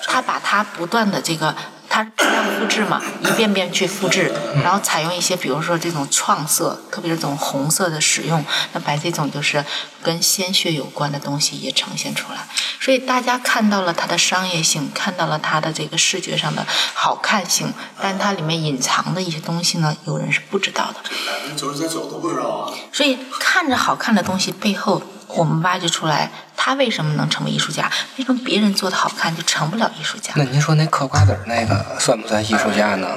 [0.07, 1.55] 他把它不断的这个，
[1.89, 4.31] 它批量复制嘛， 一遍遍去复制，
[4.63, 8.43] 然后采用一些，比如说这种创色，特别是这种红色的使用，
[8.73, 9.63] 那把这种就是
[10.03, 12.47] 跟鲜血有关的东西也呈现出来。
[12.79, 20.95] 所以大家看到了它的商业性，看到了它的这个视觉上的好看性，但它里面隐藏的一些东西呢，有人是不知道的。
[21.03, 22.73] 百分之九十九都不知道啊。
[22.91, 25.01] 所以看着好看的东西背后，
[25.35, 27.91] 我们挖掘出来，他为什么能成为艺术家？
[28.17, 30.33] 为什么别人做的好看就成不了艺术家？
[30.35, 33.07] 那您说那嗑瓜子儿那个算不算艺术家呢？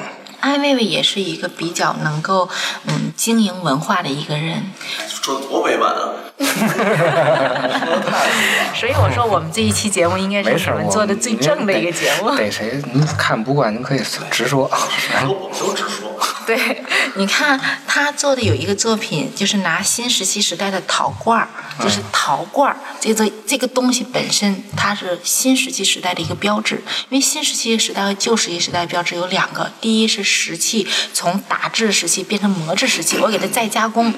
[0.41, 2.49] 艾薇薇也是一个比较能够
[2.87, 4.71] 嗯经营文化的一个人，
[5.09, 6.15] 说的多委婉啊！
[8.73, 12.31] 所以我说我们这一期节目应该是我们做的最正的一个节目。
[12.37, 14.01] 逮谁您看不惯，您可以
[14.31, 14.71] 直说。
[15.23, 16.08] 都我们都直说。
[16.49, 16.83] 对，
[17.17, 21.47] 你看他做的有一个作品，就是拿新石器时代的陶罐儿，
[21.79, 26.77] 就是陶罐儿，这个这个东西本身它是新石器时代的一个标志。
[27.11, 34.15] 因为新石器时代和旧石器时代标志有两个，第一是石器从打制石器变成磨制石器，我给它再加工，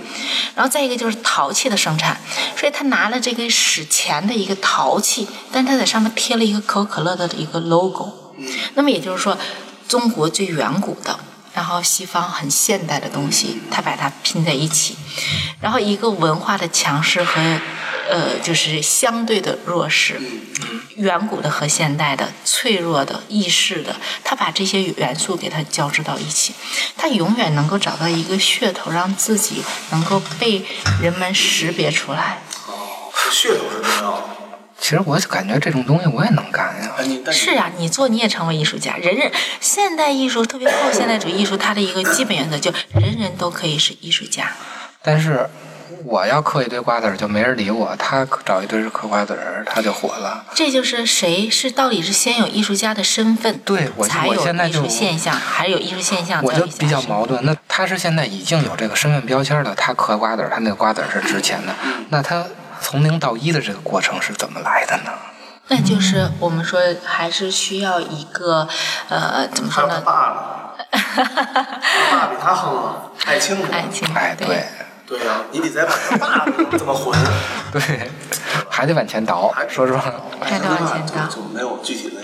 [0.55, 2.21] 然后再一个就是陶器的生产。
[2.57, 8.35] 所以他拿了这个史前的一个陶器，但他在上面贴了一个可口可乐的一个 logo。
[8.75, 9.37] 那么也就是说，
[9.89, 11.19] 中国最远古的。
[11.55, 14.97] 然后西方很现代的东西，他把它拼在一起，
[15.61, 17.41] 然后一个文化的强势和
[18.09, 20.21] 呃，就是相对的弱势，
[20.97, 26.55] 远古的和现代的，脆弱的、易逝的，他把这些元素给它交织到一起，
[26.97, 30.65] 他永远能够找到一个噱头，让自己能够被
[31.01, 32.43] 人们识别出来。
[33.31, 34.40] 噱头是重要的。
[34.81, 36.91] 其实我感觉这种东西我也能干呀。
[37.31, 44.49] 是啊，你做你也成为艺术家，人人现代艺术，特别后现代主义艺术，它的一个基本原则就人人都可以是艺术家。
[45.03, 45.49] 但是
[46.05, 50.45] 我要嗑一堆瓜子儿，就没人理我；他找一堆嗑瓜子儿，他就火了。
[50.55, 56.43] 这就是谁是到底是先有艺术家的身份，对我我才有艺现在就术现象，还是有艺术现象？
[56.43, 57.21] 我就比较矛。
[57.21, 57.45] 矛盾。
[57.45, 61.75] 那他是现在已经有这个身份标签了，他嗑瓜子儿，他那个瓜子儿是值钱的。
[62.09, 62.45] 那他
[62.81, 65.13] 从零到一的这个过程是怎么来的呢？
[65.69, 68.67] 那就是我们说，还是需要一个
[69.09, 70.11] 呃，怎么说呢他？
[70.11, 74.67] 爸呢，他爸比他横啊，爱情爱情，哎，对
[75.07, 76.45] 对呀、你得再把他爸
[76.77, 77.17] 这么混，
[77.71, 78.11] 对，
[78.69, 79.55] 还得往前倒。
[79.69, 82.17] 说实话，还得往前倒就就没有具体的。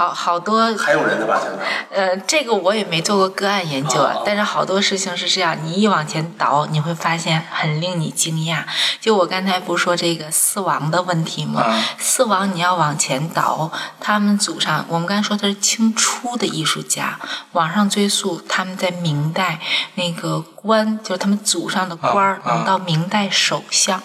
[0.00, 1.38] 好好多还有人呢吧？
[1.42, 8.64] 现在，呃，这个我也没做过个案研究啊哦，但是好多事情是这样，你一往前倒，你会发现很令你惊讶。
[8.98, 11.64] 就我刚才不是说这个四王的问题吗？
[11.68, 17.18] 嗯四王你要往前倒，他们祖上，我们刚才说他是清初的艺术家，
[17.52, 19.60] 往上追溯，他们在明代
[19.96, 24.00] 那个官，就是他们祖上的官儿，到明代首相。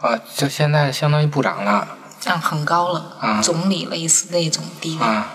[0.00, 1.88] 啊，就现在相当于部长了
[2.20, 5.04] 这样很高了，啊总理类似那种地位。
[5.04, 5.34] 啊。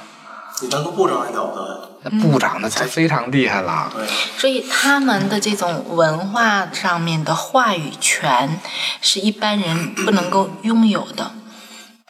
[0.62, 1.89] 你当个部长还了不得呀？
[2.04, 3.91] 那部长那才非常厉害了。
[3.93, 8.58] 对，所以他们的这种文化上面的话语权
[9.02, 11.34] 是一般人不能够拥有的。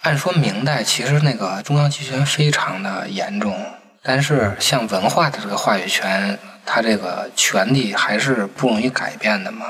[0.03, 3.57] 按说明代其实那个中央集权非常的严重，
[4.03, 9.65] 但是像文化的这个话语权，它这个权利还是不容易改变的嘛。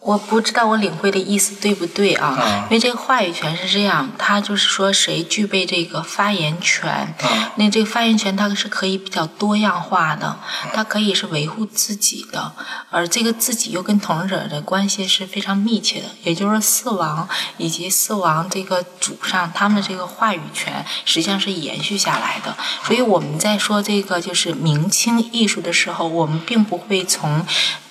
[0.00, 2.38] 我不知道我领会的意思对不对啊？
[2.40, 10.38] 嗯因为这个话语权是这样，他就是说谁具备这个发言权，嗯那这个发言权它是可以比较多样化的，
[10.72, 12.52] 它可以是维护自己的，
[12.90, 27.44] 而这个自己又跟统治者的关系是非常密切的，也就是说四王以及四王这个祖上他们的这个话语权实际上是延续下来的，所以我们在说这个就是明清艺术的时候，我们并不会从。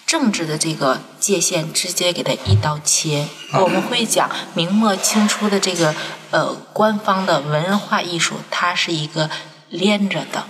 [0.06, 3.28] 政治的这个界限直接给它一刀切。
[3.54, 5.96] 我们会讲明末清初的这个
[6.32, 9.30] 呃官方的文化艺术，它是一个
[9.70, 10.46] 连着的。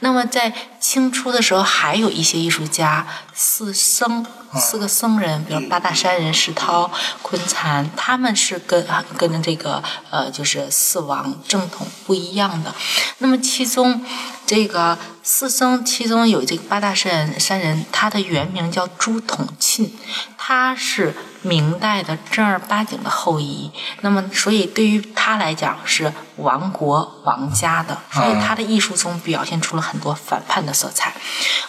[0.00, 6.90] 那么在清初的时候，还有一些艺术家，四僧，四个僧人，比如八大山人石涛、
[7.22, 8.84] 昆残，他们是跟
[9.16, 12.74] 跟这个呃就是四王正统不一样的。
[13.18, 14.04] 那么其中
[14.50, 19.92] 这个四僧，其中有这个八大山人山人，他的原名叫朱统庆，
[20.36, 23.70] 他是明代的正儿八经的后裔。
[24.00, 31.14] 那么所以对于他来讲是亡国亡家的，所以他的艺术中表现出了很多反叛的色彩。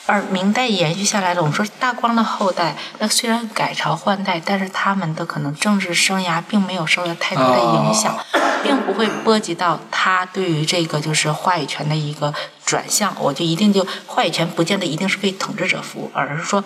[0.07, 8.17] 而明代延续下来的，我们说大光的后代，那虽然改朝换代，但是他们的可能政治生涯并没有受到太多的影响，
[8.63, 12.33] 并不会波及到他对于这个就是话语权的一个
[12.71, 13.13] 转向。
[13.19, 16.63] 我就一定就话语权不见得一定是为统治者服务，而是说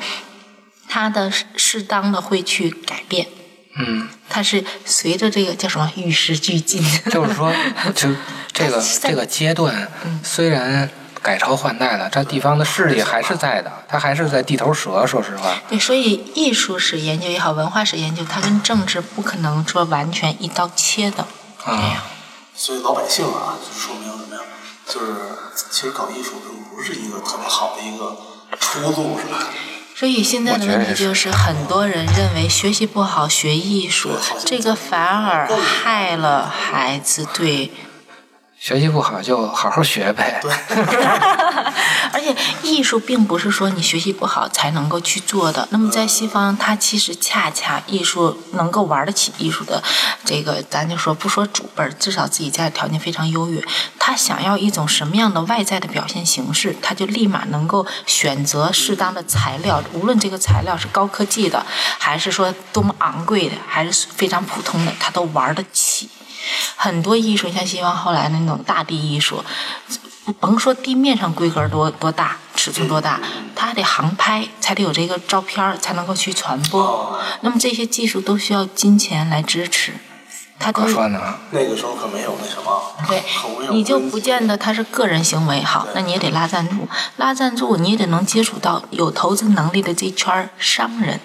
[0.88, 3.28] 他的适当的会去改变。
[3.78, 7.52] 嗯，它是随着这个叫什么与时俱进，就是说，
[7.94, 8.08] 就
[8.54, 9.92] 这个这个阶段，
[10.24, 10.90] 虽然
[11.22, 15.06] 改朝换代了，这地方的势力还是在的，它还是在地头蛇。
[15.06, 21.28] 说实话，对，所以艺术史研究也好，文化史研究，它跟政治不可能说完全一刀切的。
[21.66, 22.06] 啊，
[22.56, 24.42] 所以老百姓啊，就说明什么呀？
[24.88, 25.14] 就是
[25.72, 28.18] 其实搞艺术并不是一个特别好的一个
[28.60, 29.50] 出路，是吧？
[29.96, 34.12] 所以现在的问题就是，很多人认为学习不好学艺术，
[34.46, 37.72] 这个反而害了孩子对。
[38.66, 40.40] 学习不好就好好学呗。
[40.42, 40.52] 对
[42.12, 45.68] 而且艺术并不是说你学习不好才能够去做的。
[45.70, 49.84] 那么在西方，它其实恰恰艺术能够玩得起艺术的
[50.24, 53.64] 这个，咱就说不说主辈儿，至少自己家里条件非常优越，
[54.00, 61.64] 他想要一种什么样的外在的表现形式，他就立马能够选择适当的材料，无论这个材料是高科技的，
[62.00, 66.10] 还是说多么昂贵的，还是非常普通的，他都玩得起。
[66.76, 69.44] 很多艺术，像西方后来那种大地艺术，
[70.40, 73.20] 甭说地面上规格多多大，尺寸多大，
[73.56, 77.20] 它得航拍，才得有这个照片，才能够去传播。
[77.42, 79.94] 那么这些技术都需要金钱来支持，
[80.66, 81.36] 他可说呢。
[81.52, 83.24] 那个时候可没有那什么，对
[83.70, 91.20] 你就不见得他是个人行为好，那你也得拉赞助，拉赞助你也得能接触到有投资能力的这圈商人。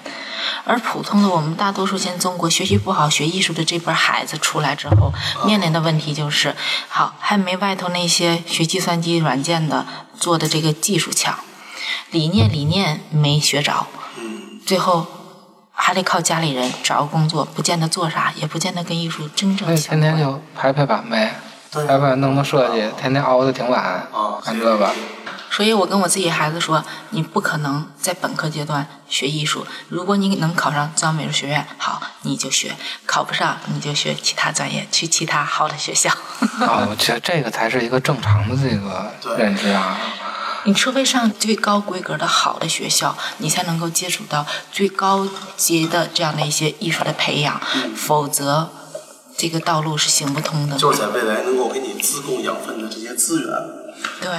[0.64, 5.10] 而普通的我们大多数现在中国学习不好、学艺术的这波孩子出来之后，
[5.46, 6.54] 面临的问题就是，
[6.88, 9.86] 好还没外头那些学计算机软件的
[10.18, 11.38] 做的这个技术强，
[12.10, 13.86] 理念理念没学着，
[14.66, 15.06] 最后
[15.82, 19.74] 还得靠家里人找个工作，不见得做啥，也不见得跟艺术真正。
[19.74, 21.34] 天天就排排版呗，
[21.72, 24.90] 对排排弄弄设计，天天熬的挺晚啊，干这个。
[25.50, 29.66] 所以我跟我自己孩子说，你不可能在本科阶段学艺术。
[29.88, 32.68] 如果你能考上中央美术学院，好，你就学；
[33.04, 36.08] 考不上，你就学其他专业，去其他好的学校。
[36.60, 39.98] 啊， 我觉得这个才是一个正常的这个认知啊。
[40.64, 47.60] 你除非上最高规格的好的学校，你才能够接触到最高级的这样的一些艺术的培养，
[47.96, 48.70] 否则
[49.36, 50.76] 这个道路是行不通的。
[50.76, 53.48] 就是在未来能够给你自供养分的这些资源，
[54.20, 54.30] 对，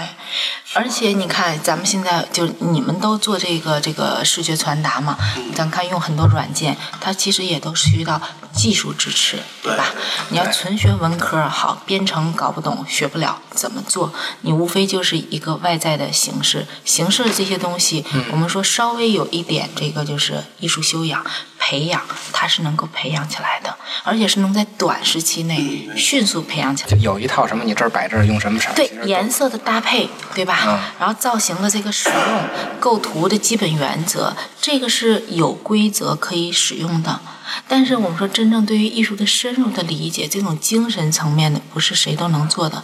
[0.73, 5.17] 而且你看，咱们现在就你们都做这个这个视觉传达嘛，
[5.55, 8.21] 咱看用很多软件，它其实也都需要
[8.53, 9.85] 技术支持，对吧？
[10.29, 21.25] 你要纯学文科，好编程搞不懂，学不了怎么做，你无非就是一个外在的形式，形式这些东西，我们说稍微有一点这个就是艺术修养
[21.63, 22.01] 培养，
[22.33, 26.97] 它是能够培养起来的，而且是能在短时期内迅速培养起来就。
[26.97, 28.73] 有一套什么，你这儿摆这儿用什么色儿？
[28.73, 30.57] 对颜色的搭配，对吧？
[30.65, 32.43] 嗯然后造型的这个使用、
[32.79, 37.19] 构图的基本原则，这个是有规则可以使用的。
[37.67, 42.83] 但是我们说，真正对于艺术的深入的理解，这种精神层面的，不是谁都能做的。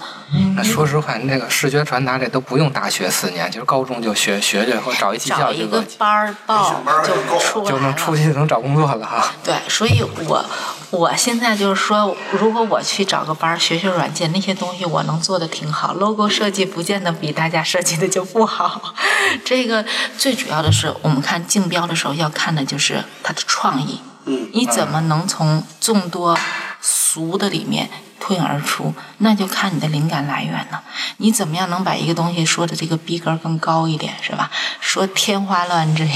[0.56, 7.94] 那说实话，你这个视觉传达这都不用大学四年，就是高中就学学学，或者找一技找一个班儿报就就出就能。
[7.98, 9.34] 出去能找工作了哈。
[9.44, 10.46] 对，所以我
[10.92, 15.94] 我现在就是说，如果我去找个班儿学学软件，那些东西我能做的挺好。
[15.96, 18.94] logo 设计不见得比大家设计的就不好。
[19.44, 19.84] 这个
[20.18, 24.00] 最主要的是，我们看竞标的时候要看的就是它的创意。
[24.28, 26.38] 嗯，你怎么能从众多
[26.82, 28.94] 俗的里面脱颖而出？
[29.20, 30.84] 那就看你的灵感来源了。
[31.18, 34.52] 你怎么样能把一个东西说的这个逼格更高一点，是吧？
[34.80, 36.08] 说天花乱坠。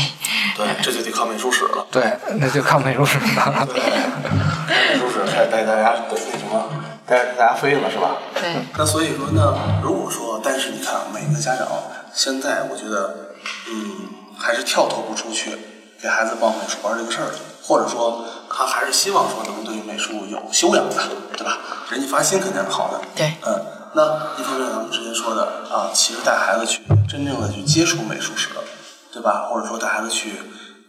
[0.55, 1.87] 对， 这就得靠美术史了。
[1.89, 3.67] 对，那就靠美术史了。
[4.67, 6.69] 美术史开始带大家那什么，
[7.07, 8.17] 带大家飞了是吧？
[8.35, 8.55] 对。
[8.77, 11.67] 那所以说呢，如果说，但是你看，每个家长
[12.13, 13.33] 现在，我觉得，
[13.69, 15.57] 嗯，还是跳脱不出去
[16.01, 17.31] 给孩子报美术班这个事儿，
[17.71, 20.95] 或者说他还是希望说能对美术有修养的，
[21.37, 21.57] 对吧？
[21.89, 22.99] 人家发心肯定是好的。
[23.15, 24.03] 对嗯，那
[24.37, 28.49] 一方面咱们之前说的啊，其实带孩子去真正的去接触美术史，
[29.13, 29.47] 对吧？
[29.49, 30.33] 或者说带孩子去，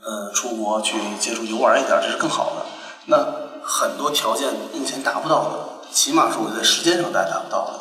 [0.02, 2.66] 呃，出国去接触游玩一点，这是更好的。
[3.06, 3.16] 那
[3.62, 7.80] 很多条件目前达不到的，起码是我在时间上达达不到的。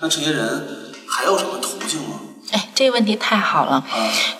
[0.00, 2.16] 那这些人还有什么途径吗？
[2.50, 3.84] 哎，这个问题太好了，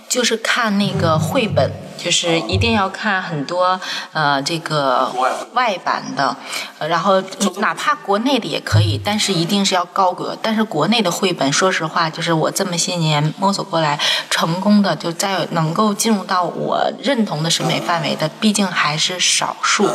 [0.08, 1.70] 就是看那个绘本，
[2.02, 3.80] 就是一定要看很多
[4.12, 6.36] 呃这个外外版的，
[6.78, 7.22] 呃然后
[7.58, 10.36] 哪怕国内的也可以，但是一定是要高格。
[10.42, 19.88] 但是国内的绘本，说实话，就是我这么些年摸索过来，成功的就在能够进入到我认同的审美范围的，毕竟还是少数。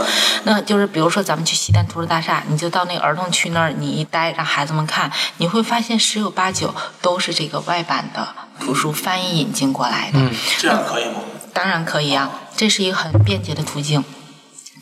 [0.43, 8.27] 那就是比如说咱们去西单图书大厦，你就到那个儿童区那儿，你一待，让孩子们看，你会发现十有八九都是这个外版的
[8.59, 10.19] 图书翻译引进过来的。
[10.57, 11.19] 这样可以吗？
[11.57, 14.03] 当然可以啊，这是一个很便捷的途径。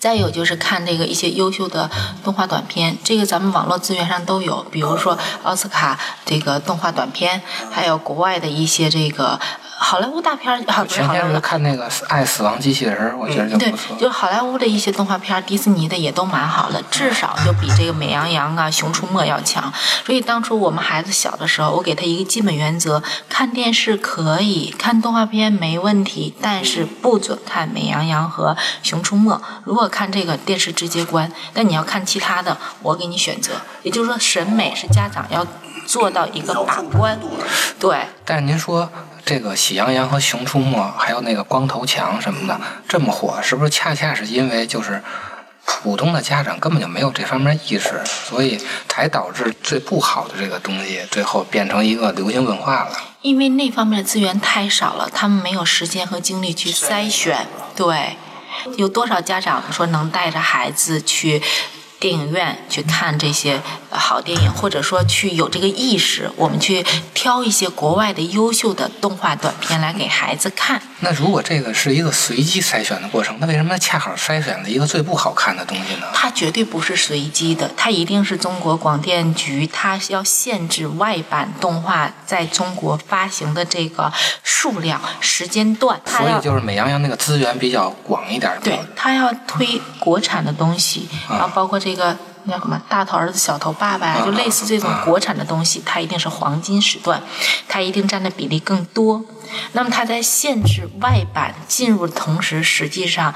[0.06, 1.89] 再有就是看这个一些优秀的
[2.24, 7.41] 动画短片，这个咱们网络资源上都有，比如说奥斯卡这个动画短片，
[7.72, 9.39] 还有国外的一些这个
[9.80, 11.34] 好莱坞大片好莱坞的。
[11.34, 13.98] 是看那个《爱死亡机器人》，我觉得就对不错，。
[13.98, 19.74] 就好莱坞的一些动画片，迪士尼的也都蛮好的，至少就比这个美羊羊啊、熊出没要强。
[20.06, 29.41] 所以当初我们孩子小的时候，我给他一个基本原则：看电视可以，看动画片没问题，但是不准看美羊羊和熊出没。
[29.65, 33.53] 如果看这个电视直接关，但你要看其他的，我给你选择。
[33.81, 35.47] 也就是说，审美是家长要
[35.88, 37.17] 做到一个把关。
[37.79, 38.91] 对，但是您说
[39.25, 45.01] 这个《喜羊羊》和《熊出没》，还有那个光头强什么的这么火，是不是恰恰是因为就是
[45.63, 52.97] 普通的家长根本就没有这方面意识，所以才导致最不好的这个东西最后变成一个流行文化了？
[53.21, 57.47] 因为那方面的资源太少了，他们没有时间和精力去筛选。
[57.75, 58.17] 对，
[58.78, 61.41] 有多少家长说能带着孩子去
[61.99, 70.81] 电影院去看这些呃好电影，或者说去有这个意识，我们去挑一些国外的优秀的动画短片来给孩子看。
[70.99, 76.07] 那如果这个是一个随机筛选的过程，那为什么恰好筛选了一个最不好看的东西呢？
[76.13, 84.11] 它绝对不是随机的，它一定是中国广电局，它要限制外版动画在中国发行的这个
[84.43, 88.51] 数量、时间段，所以就是美羊羊那个资源比较广一点。
[88.63, 97.21] 对，它要推国产的东西，然后包括这个那叫什么“大头儿子小头爸爸”呀，就类似这种国产的东西，它一定是黄金时段，
[97.67, 99.23] 它一定占的比例更多。
[99.73, 103.36] 那么它在限制外版进入的同时，实际上。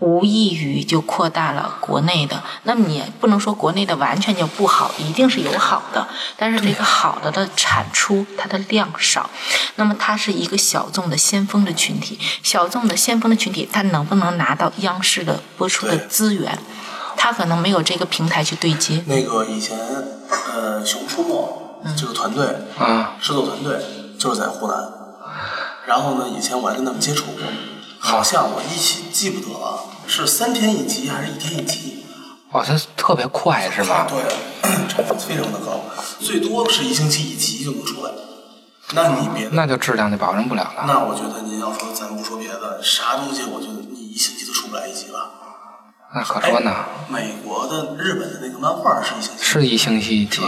[0.00, 9.28] 无异于就扩大了国内的，那么你不能说国内的完全就不好，一定是有好的，但是这个好的的产出它的量少，
[9.74, 16.56] 那么它是一个小众的先锋的群体，小众的先锋的群体，它能不能拿到央视的播出的资源？
[17.18, 19.02] 它可能没有这个平台去对接。
[19.06, 19.76] 那个以前
[20.54, 22.46] 呃《熊出没》这个团队
[22.78, 23.76] 啊，制作团队
[24.18, 24.88] 就是在湖南，
[25.86, 27.42] 然后呢，以前我还跟他们接触过，
[27.98, 32.04] 好像我一起记不得了，是三天一集还是一天一集？
[32.52, 34.06] 哇，它特别快是吧？
[34.08, 34.22] 对，
[34.88, 35.80] 产量非常的高，
[36.20, 38.12] 最多是一星期一集就能出来。
[38.94, 40.84] 那你别，那就质量就保证不了了。
[40.86, 45.30] 那我觉得您要说咱不说别的，啥东西我觉得你一星期都出不来一集吧。
[46.14, 50.40] 那可说呢，美国的、日本的那个漫画是一星期，是一星期一集。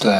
[0.00, 0.12] 对，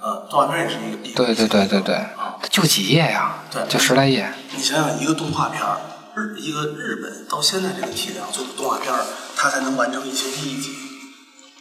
[0.00, 0.98] 呃，动画片也是一个。
[1.02, 4.30] 一个对对对对对啊，它就几页呀对，就十来页。
[4.54, 5.78] 你想想，一个动画片儿，
[6.14, 9.00] 日一个日本到现在这个体量做的动画片儿，
[9.34, 10.70] 它才能完成一星期一集。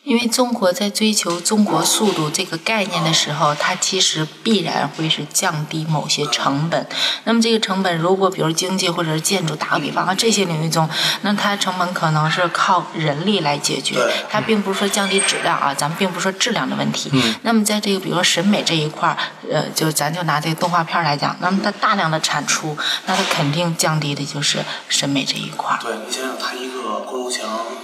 [0.06, 6.88] 因为中国在追求中国速度这个概念的时候，它其实必然会是降低某些成本。
[7.24, 10.88] 那么这个成本，如果比如经济或者是建筑，打个比方啊，这些领域中，
[11.22, 13.99] 那它成本可能是靠人力来解决，
[14.30, 17.12] 它并不是说降低质量啊，咱们并不是说质量的问题。
[17.41, 19.18] 那么在这个比如说审美这一块儿，
[19.51, 22.78] 呃，就咱就拿这个动画片来讲，那么它大量的产出，
[23.08, 25.80] 那它肯定降低的就是审美这一块儿。
[25.82, 27.41] 对你想想，它一个光头强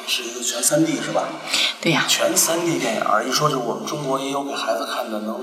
[0.07, 1.23] 是一个全三 D 是吧？
[1.81, 5.41] 对呀、全三 D 电影儿，一说是我们中国也有给孩子看的，能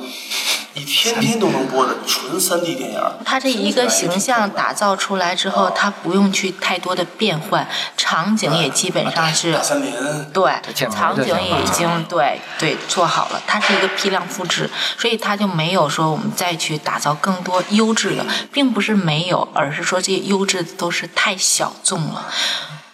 [0.74, 3.14] 一天天都能播的纯三 D 电影儿。
[3.24, 7.66] 它这一个形象打造出来之后，它不用去太多的变换，
[7.96, 9.94] 场景也基本上是大森林，
[10.30, 10.52] 对
[10.90, 22.26] 场景也已经对对做好了，它是一个批量复制，所以它就没有说我们再去打造更多优质的，并不是没有，而是说这些优质的都是太小众了。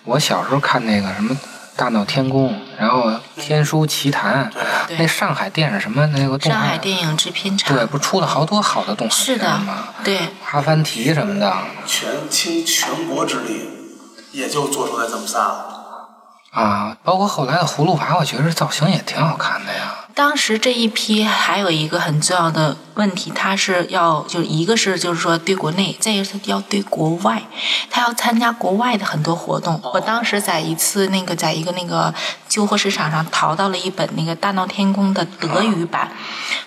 [0.04, 1.34] 我小时候看那个什么
[1.76, 4.50] 《大闹天宫》，然后《天书奇谭》，
[4.86, 10.20] 对那上海电影什么那个动上画，海电影制片厂对，不出了好多好的动画是的片吗？，对。
[10.52, 11.52] 阿凡提什么的
[11.84, 13.68] 全倾全国之力，
[14.30, 15.80] 也就做出来这么仨了。
[16.52, 20.03] 啊，包括后来的《葫芦娃》，我觉得造型也挺好看的呀。
[20.14, 27.42] 当时这一批还有一个很重要的问题，他是要就一个是就是说对国内，再一个是要对国外，
[27.90, 29.80] 他要参加国外的很多活动。
[29.92, 32.14] 我当时在一次那个在一个那个
[32.48, 36.12] 旧货市场上淘到了一本那个《大闹天宫》的德语版，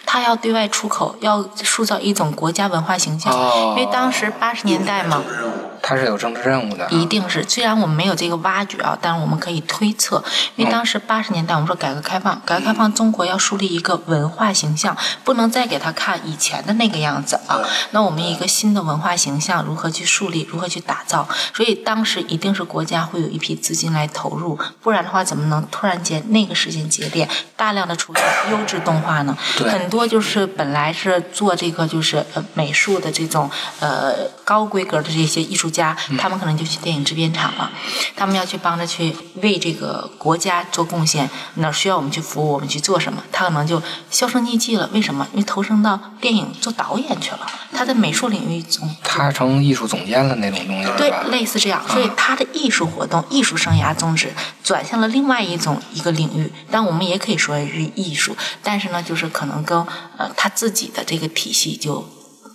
[0.05, 5.25] 他要对外出口，要塑造一种国家文化形象，哦因为当时八十年代嘛政。
[5.25, 10.21] 治任务，它是有政治任务的，一定是，虽然我们没有这个挖掘啊，但是我们可以推测，
[10.57, 17.59] 因为当时八十年代我们说改革开放，改革开放中国要树立一个文化形象，不能再给他看以前的那个样子啊。
[17.91, 21.27] 那我们一个新的文化形象如何去树立，如何去打造？
[21.53, 29.37] 所以当时一定是国家会有一批资金来投入，不然的话怎么能突然间那个时间节点大量的出现优质动画呢？
[29.57, 34.13] 对很多就是本来是做这个就是呃美术的这种呃
[34.43, 37.71] 高规格的这些艺术家，他们可能就去电影制片厂了，
[38.15, 44.89] 他们要去帮着去为这个国家做贡献，哪需要我们去服务，我们去做什么，他可能就销声匿迹了。
[44.93, 45.27] 为什么？
[45.33, 47.39] 因为投身到电影做导演去了，
[47.73, 59.77] 他在美术领域中他成艺术总监了那种东西对？，类似这样，所以他的艺术活动、艺术生涯宗旨转向了另外一种一个领域，但我们也可以说是艺术，但是呢，就是可能跟
[60.17, 62.07] 呃他自己的这个体系就。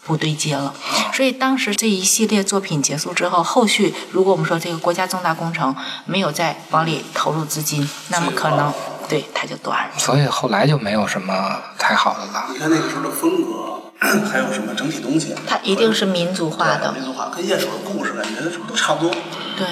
[0.04, 0.74] 不对接了，
[1.14, 5.72] 所以当时这一系列作品结束之后，后续如果我们说这个国家重大工程
[6.06, 8.74] 没有再往里投入资金，那么可能
[9.08, 9.90] 对它就断了。
[9.98, 12.46] 所以后来就没有什么太好的了。
[12.52, 13.82] 你看那个时候的风格，
[14.30, 19.14] 还有什么整体东西，它一定是民族化的，民族化，跟鼹鼠的故事感觉是不是都差不多？
[19.56, 19.66] 对。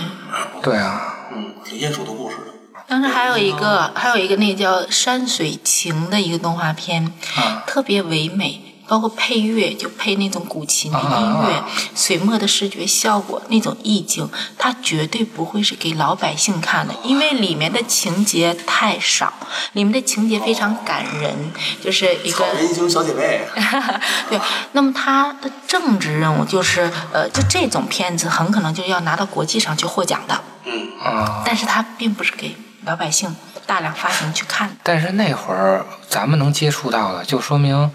[0.62, 2.42] 对啊，嗯，挺鼹鼠的故事的。
[2.86, 8.69] 当时还有一个，还有一个那个叫《山水情》的一个动画片，啊特别唯美。
[8.90, 11.06] 包括配乐，就配那种古琴的音
[11.46, 11.64] 乐，啊
[11.94, 14.28] 水墨的视觉效果，那种意境，
[14.58, 19.32] 它绝对不会是给老百姓看的，因为里面的情节太少，
[19.74, 23.42] 里面的情节非常感人，就是一个英雄小姐妹，
[24.28, 24.40] 对，
[24.72, 31.44] 那么他的政治任务就是，呃，就这种片子很可能就要拿到国际上去获奖的，嗯，啊。
[31.46, 33.36] 但是它并不是给老百姓
[33.66, 34.74] 大量发行去看的。
[34.82, 37.88] 但是那会儿咱们能接触到的，就说明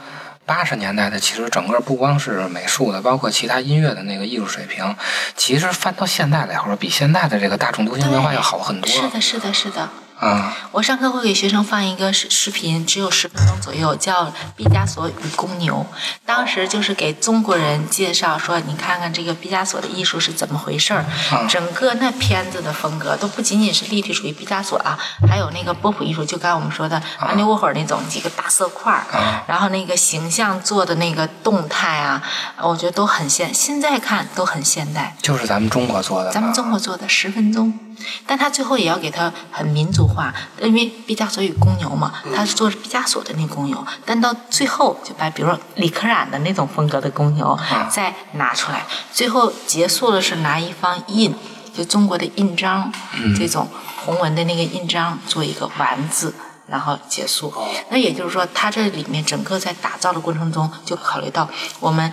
[0.46, 4.96] 八十年代的其实整个不光是美术的，包括其他音乐的那个艺术水平，
[5.36, 8.90] 其实翻到现在来说，比现在的这个大众流行文化要好很多。
[8.90, 9.90] 是的，是的，是的。
[10.20, 15.86] 啊，我上课会给学生放一个视视频，只有十分钟左右，叫《毕加索与公牛》。
[16.26, 21.06] 当时就是给中国人介绍说，你看看这个毕加索的艺术是怎么回事儿。
[21.32, 24.98] 啊整个那片子的风格都不仅仅是立体主义毕加索啊，
[25.30, 32.24] 还有那个波普艺术，就刚才我们说的安迪沃霍尔那种几个大色块儿，啊然后那个形象做的那个动态啊，
[32.62, 35.16] 我觉得都很现，现在看都很现代。
[35.22, 36.32] 就是咱们中国做的。
[36.32, 37.78] 咱们中国做的十分钟，
[38.26, 47.58] 但他最后也要给他很民族画，因为毕加索与公牛嘛，他是做毕加索的那公牛，但到最后就把比如说李可染的那种风格的公牛
[47.90, 51.34] 再拿出来，最后结束的是拿一方印，
[51.74, 52.92] 就中国的印章，
[53.38, 53.68] 这种
[54.06, 56.34] 红纹的那个印章做一个丸字。
[56.68, 57.54] 然后结束，
[57.92, 61.48] 那也就是说，它这里面整个在打造的过程中，就考虑到
[61.80, 62.12] 我们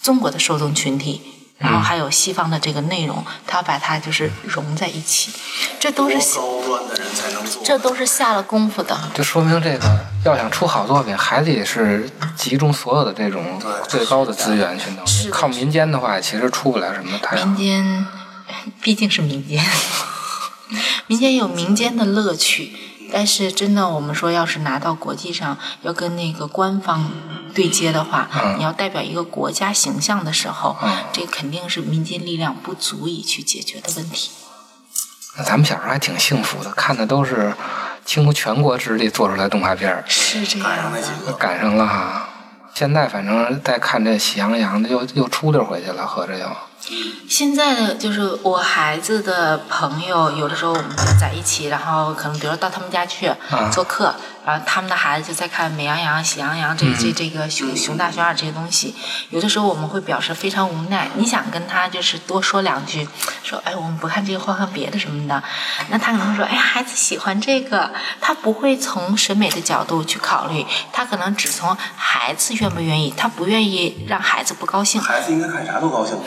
[0.00, 1.20] 中国的受众群体，
[1.58, 5.32] 然后还有西方的这个内容，他要把它就是融在一起，
[5.80, 7.62] 这都是高端的人才能做。
[7.64, 8.96] 这都是下了功夫的。
[9.12, 17.46] 就说明这个要想出好作品，还得是集中所有的这种最高的资源去弄靠民间的话，其实出不了什么太好。
[17.46, 18.06] 民间
[18.80, 19.64] 毕竟是民间，
[21.08, 22.72] 民间有民间的乐趣，
[23.12, 27.10] 但是真的我们说，要是拿到国际上，要跟那个官方
[27.54, 34.30] 对接的话，嗯你要代表一个国家形象的时候，嗯这肯定是民间力量不足以去解决的问题。
[35.36, 37.54] 那咱们小时候还挺幸福的，看的都是
[38.04, 42.28] 倾国全国之力做出来的动画片儿，是这赶上样的那几个，赶上了哈。
[42.74, 46.46] 现在反正再看这《喜羊羊》的，又又出溜回去了，合着又。
[47.28, 54.14] 现在的就是我孩子的朋友，有的时候我们就在一起，然后可能比如到他们家去啊做客，
[54.46, 58.94] 然后他们的孩子就在看《美羊羊》《喜羊羊》这这这个熊熊大熊二这些东西。
[59.30, 63.06] 有的时候我们会表示非常无奈，你想跟他就是多说两句，
[63.42, 65.42] 说哎我们不看这个换看别的什么的，
[65.90, 75.00] 那他可能会说哎孩子喜欢这个，他不会从审美的角度去考虑，他可能只从孩子愿不愿意，他不愿意让孩子不高兴。
[75.00, 76.18] 孩子应该看啥都高兴。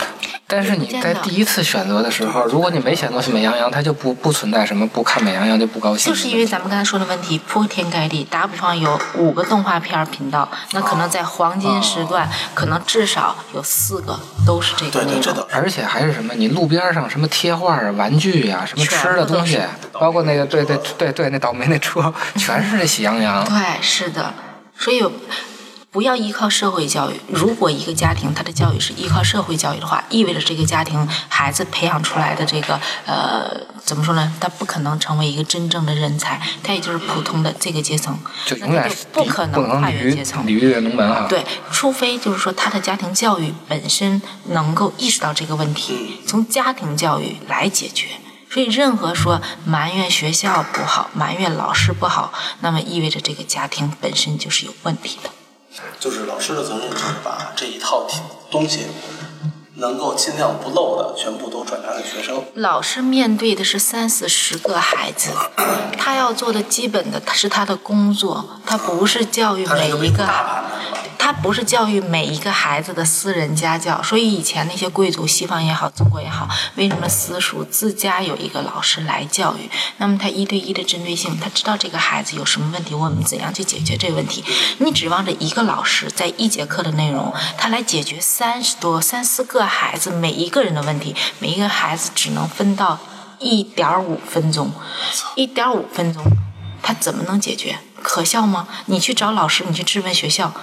[0.47, 6.11] 但是你在第一次选择的时候，如果你没选择是美羊羊，它就不不存在什么不看美羊羊就不高兴。
[6.11, 15.47] 就是因为咱们刚才说的问题铺天盖地，打比方有五个动画片儿频道，那可能在黄金时段，可能至少有四个都是这个内容。
[15.51, 19.57] 而且还是什么，你路边上什么贴画啊、玩具呀、什么吃的东西，
[19.93, 23.45] 包括那个对对对对那倒霉那车，全是这喜羊羊。
[23.45, 24.33] 对，是的，
[24.77, 25.01] 所以
[25.93, 27.19] 不要依靠社会教育。
[27.27, 34.33] 如果一个家庭他的教育是依靠社会教育的话，意味着这个家庭孩子培养出来的这个呃怎么说呢？
[34.39, 40.53] 他不可能成为一个真正的人才，他也就是普通的这个阶层，就永远是不可能跨越阶层鲤。
[40.53, 41.25] 鱼跃龙门哈。
[41.27, 48.07] 对，除非就是说他的家庭教育本身能够意识到这个问题，从家庭教育来解决。
[48.49, 52.31] 所以，任何说埋怨学校不好、埋怨老师不好，
[52.61, 55.29] 那么意味着这个家庭本身就是有问题的。
[55.99, 58.19] 就是老师的责任就是把这一套题
[58.49, 58.87] 东西
[59.75, 62.43] 能够尽量不漏的全部都转达给学生。
[62.55, 65.31] 老师面对的是三四十个孩子，
[65.97, 70.27] 他要做的基本的，他是他的工作，他不是教育每一个？
[71.23, 79.69] 他不是教育每一个孩子的私人家教，所以以前那些贵族，西方也好，中国也好，为什么私塾自家有一个老师来教育？
[79.97, 84.43] 那么他一对一的针对性，他知道这个孩子有什么问题，我们怎样去解决这个问题？
[84.79, 92.99] 你指望着一个老师在一节课的内容，他来解决三十多、三四个孩子每一个人的问题，每一个孩子只能分到
[93.39, 94.71] 一点五分钟，
[95.35, 96.23] 一点五分钟，
[96.81, 97.77] 他怎么能解决？
[98.01, 98.67] 可笑吗？
[98.87, 100.53] 你去找老师，你去质问学校。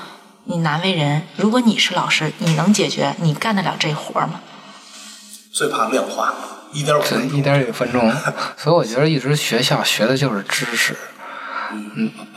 [0.50, 1.26] 你难为人。
[1.36, 3.14] 如果你是老师，你能解决？
[3.18, 4.40] 你干得了这活儿吗？
[5.52, 6.32] 最怕量化，
[6.72, 8.10] 一点五，分钟一点五分钟。
[8.56, 10.96] 所以我觉得一直学校学的就是知识，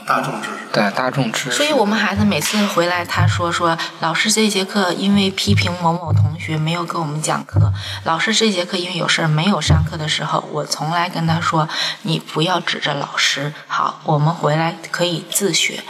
[0.06, 0.54] 大众知识。
[0.72, 1.52] 对大众知识。
[1.52, 7.72] 所以我们孩子每次回来，他说说老师这节课因为批评某某同学没有给我们讲课，
[8.04, 11.68] 老师这节课因为有事儿没有上课的时候，我从来跟他说，
[12.04, 15.84] 你不要指着老师，好，我们回来可以自学。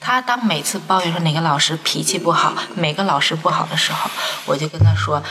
[0.00, 4.08] 他当每次抱怨说哪个老师脾气不好，每个老师不好的时候，
[4.46, 5.22] 我就跟他说，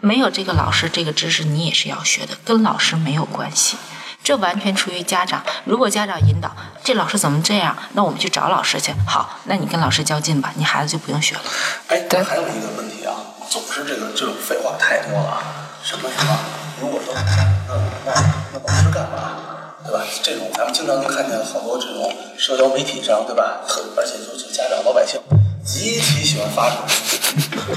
[0.00, 3.76] 没有这个老师这个知识你也是要学的，跟老师没有关系。
[4.22, 5.42] 这完全出于家长。
[5.64, 6.50] 如果家长引导，
[6.84, 7.76] 这老师怎么这样？
[7.94, 8.92] 那我们去找老师去。
[9.06, 11.42] 好，那你跟老师较劲吧，你孩子就不用学了。
[11.88, 13.14] 哎，但还有一个问题啊，
[13.50, 15.42] 总是这个这种废话太多了啊。
[15.82, 16.38] 什么什么？
[16.80, 18.12] 如果说，那那
[18.52, 19.38] 那老师干嘛？
[19.84, 20.00] 对吧？
[20.22, 23.62] 这种咱们经常能看见好多这种社交媒体上，对吧？
[23.66, 25.20] 特而且就是家长老百姓
[25.64, 26.76] 极其喜欢发出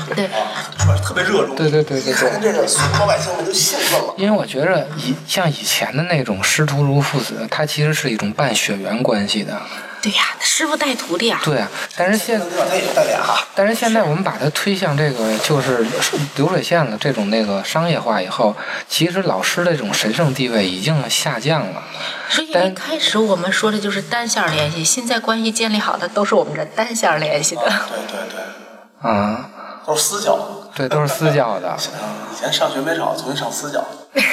[0.10, 0.98] 来，对啊，是吧？
[1.04, 1.56] 特别热衷。
[1.56, 2.68] 对对对对对看见这个，
[3.00, 4.14] 老百姓们都兴奋了。
[4.18, 9.62] 因为我觉着以像以前的那种师徒如父子，它其实是一种半血缘关系的。
[10.06, 11.42] 对呀，师傅带徒弟啊。
[11.44, 12.46] 对啊，但是现在？
[12.70, 13.20] 他也带俩。
[13.56, 15.84] 但是现在我们把它推向这个就是
[16.36, 18.56] 流水线了，这种那个商业化以后，
[18.88, 21.82] 其实老师的这种神圣地位已经下降了。
[22.30, 27.64] 所以一开始我们说的就是单线联系，现在关系建立好的都是我们这单线联系的。
[27.64, 28.40] 对对对，
[29.10, 29.50] 啊，
[29.88, 30.38] 都是私教。
[30.76, 31.70] 对，都是私教的。
[31.74, 31.78] 啊，
[32.32, 33.84] 以前上学没少，重新上私教。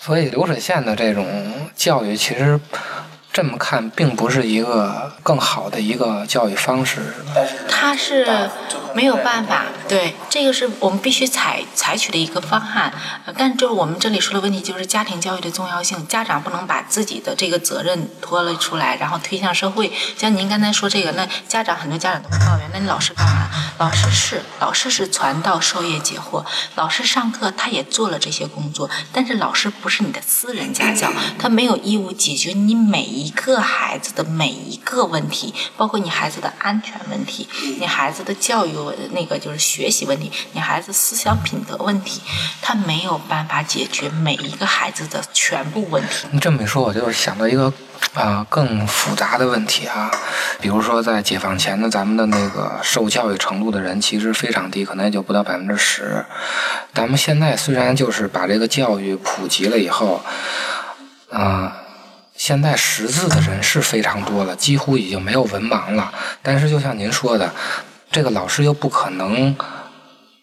[0.00, 2.60] 所以流水线的这种教育，其实
[3.36, 7.46] 这么看，并不是一个更好的一个教育方式，是吧？
[7.68, 8.48] 他是
[8.94, 12.90] 没有办法，对，这个是我们必须采采取的一个方案。
[13.36, 19.92] 但就是我们这里说的问题，就是家庭教育的重要性，家长不能把自己的这个责任拖了出来，然后推向社会。
[20.16, 23.50] 像您刚才说这个，那家长很多家长都会抱怨，那你老师干嘛？
[23.76, 26.42] 老师是老师是传道授业解惑，
[26.76, 37.48] 老师上课他也做了这些工作，但是老师不是你的私人家教，他没有义务解决你每一一个孩子的每一个问题，包括你孩子的安全问题，
[37.80, 38.72] 你孩子的教育
[39.10, 42.22] 那个就是学习问题，你孩子思想品德问题，
[42.62, 46.28] 他没有办法解决每一个孩子的全部问题。
[46.30, 47.72] 你这么一说，我就想到一个
[48.14, 50.08] 啊、更复杂的问题啊，
[50.60, 56.24] 比如说在解放前的咱们的那个受教育程度的人其实非常低，可能也就不到百分之十。
[56.94, 60.22] 咱们现在虽然就是把这个教育普及了以后，
[61.30, 61.76] 啊、
[62.36, 66.12] 现在识字的人是非常多了，几乎已经没有文盲了。
[66.42, 67.52] 但是就像您说的，
[68.10, 69.56] 这个老师又不可能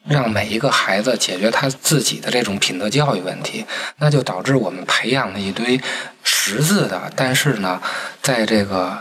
[0.05, 3.65] 让每一个孩子解决他自己的这种品德教育问题，
[3.97, 5.79] 那就导致我们培养了一堆
[6.23, 7.81] 识字的，但是呢，
[8.21, 8.97] 在这个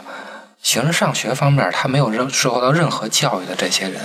[0.63, 4.01] 形式上学方面，他没有任受到任何教育的这些人。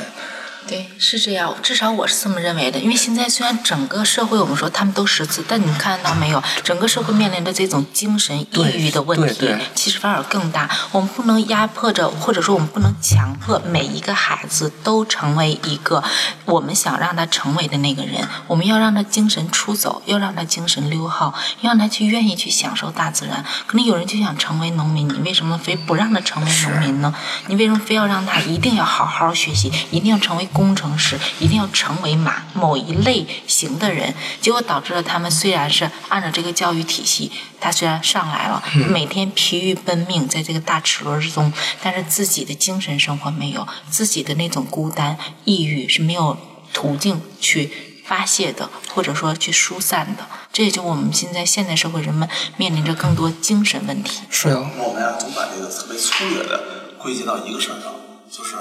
[0.68, 2.78] 对，是这样，至少我是这么认为的。
[2.78, 10.70] 因为现在虽然整个社会我们说他们都识字，但你看到没有，整个社会面临的这种精神抑郁的问题其实反而更大。
[10.92, 16.04] 我们不能压迫着，或者说我们不能强迫每一个孩子都成为一个
[16.46, 18.28] 我们想让他成为的那个人。
[18.48, 23.46] 我们要让他精神出走，要让他精神溜号，要让他去愿意去享受大自然。
[23.66, 27.14] 可能有人就想成为农民，你为什么非不让他成为农民呢？
[27.48, 34.12] 你为什么非要让他一定要好好学习，一定要成为工程师，一定要成为马某一类型的人？
[34.42, 41.54] 结果导致了他们虽然是按照这个教育体系，他虽然上来了，每天疲于奔命，在这个大齿轮之中，
[41.84, 46.36] 但是自己的精神生活没有，自己的那种孤单、抑郁是没有
[46.74, 50.26] 途径去发泄的，或者说去疏散的。
[50.52, 52.28] 这也就我们现在现代社会人们
[52.58, 54.22] 面临着更多精神问题。
[54.32, 57.94] 是有我们呀，总把这个特别粗略的归结到一个事儿上，
[58.32, 58.56] 就是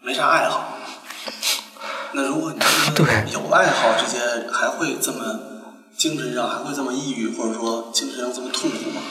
[0.00, 0.73] 没啥爱好。
[2.14, 2.58] 那如果你
[2.94, 4.18] 真对的有爱好，这些
[4.52, 5.38] 还会这么
[5.96, 9.02] 精神上还会这么抑郁，或者说精神上这么痛苦吗？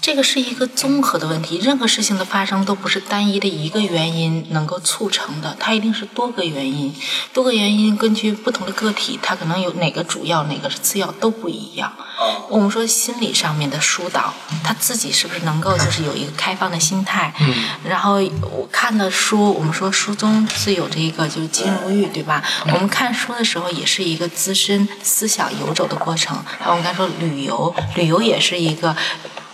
[0.00, 6.94] 这个是一个综合的问题，任何事情的发生都不是单一的一个原因能够促成的，它一定是多个原因，
[7.34, 11.92] 多个原因根据不同的个体，它可能有哪个主要，哪个是次要都不一样。
[12.18, 14.32] 啊，我们说心理上面的疏导，
[14.64, 17.34] 他自己是不是能够就是有一个开放的心态？
[17.40, 17.54] 嗯。
[17.84, 18.14] 然后
[18.50, 22.42] 我看的书，我们说书中自有这个就是金如玉，对吧？
[22.64, 26.36] 我们看书的时候也是一个自身思想游走的过程。
[26.58, 28.96] 还有我们刚才说旅游，旅游也是一个。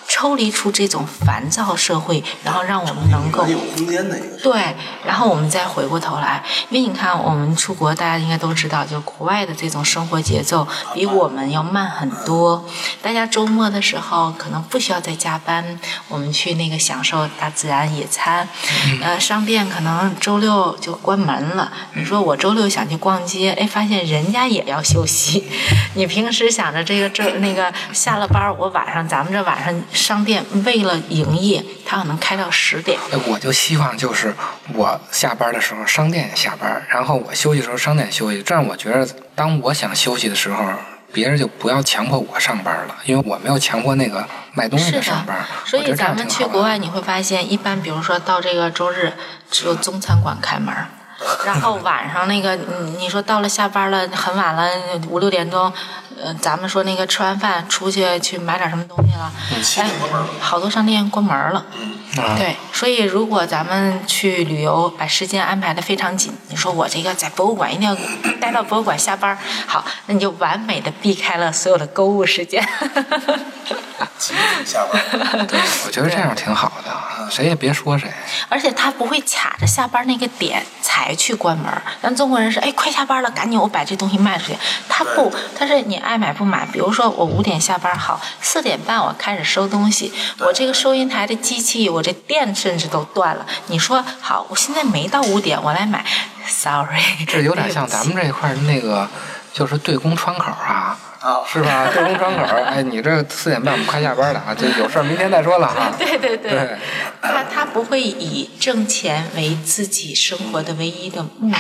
[0.07, 4.37] 抽离出这种烦躁社会，然后让我们能够有空间的一个。
[4.43, 12.65] 对，然后我们再回过头来，因为你看，我们出国，大家应该都知道，就国外的这种生活节奏比我们要慢很多。
[13.03, 18.47] 大家周末的时候可能不需要再加班，我们去那个享受大自然野餐。
[19.03, 21.73] 呃，商店可能周六就关门了。
[21.95, 25.45] 你说我周六想去逛街，哎，发现人家也要休息。
[25.95, 32.99] 你平时想着这个这那个下了班，我晚上咱们这晚上商店为了营业，它可能开到十点。
[33.13, 34.35] 哎我就希望就是
[34.75, 40.65] 我下班的时候，商店也下班，然后我休息的时候，商店休息，这样我觉得，当我想休息的时候，
[41.13, 49.13] 别人就不要强迫我上班了，因为我没有强迫那个卖东西的上班的。，所以咱们去国外，你会发现，一般比如说到这个周日，
[49.51, 50.89] 只有中餐馆开门儿，
[51.45, 54.69] 然后晚上那个，你你说到了下班了，很晚了，
[55.09, 55.73] 五六点钟，
[56.23, 59.33] 呃，咱们说那个吃完饭出去去买点什么东西了，
[59.79, 59.91] 哎
[60.41, 61.65] 好多商店关门了。
[62.17, 67.97] 啊，对，所以如果咱们去旅游，把时间安排的非常紧，你说我这个在博物馆一定要
[68.41, 69.37] 待到博物馆下班，
[69.67, 72.65] 好，那你就完美的避开了所有的购物时间。
[74.17, 75.45] 几点下班？
[75.45, 76.93] 对，我觉得这样挺好的，
[77.31, 78.13] 谁也别说谁。
[78.49, 81.83] 而且他不会卡着下班那个点才去关门儿。
[82.03, 84.59] 咱中国人是，哎，快下班了，赶紧我把这东西卖出去。
[84.89, 86.67] 他不，他是你爱买不买。
[86.73, 93.47] 比如说我五点下班，好，四点半我开始收东西，我这个收银台的机器，我这电甚至都断了。
[93.67, 96.05] 你说好，我现在没到五点，我来买
[96.47, 99.09] ，sorry，这有点像咱们这块儿那个，
[99.53, 101.89] 就是对公窗口啊，啊，是吧？
[101.95, 105.91] 对公窗口，哎，你这四点半我们快下班了啊，这有事儿明天再说了啊。
[105.99, 106.79] 对 对对，对
[107.23, 111.57] 他他不会以挣钱为自己生活的唯一的目的。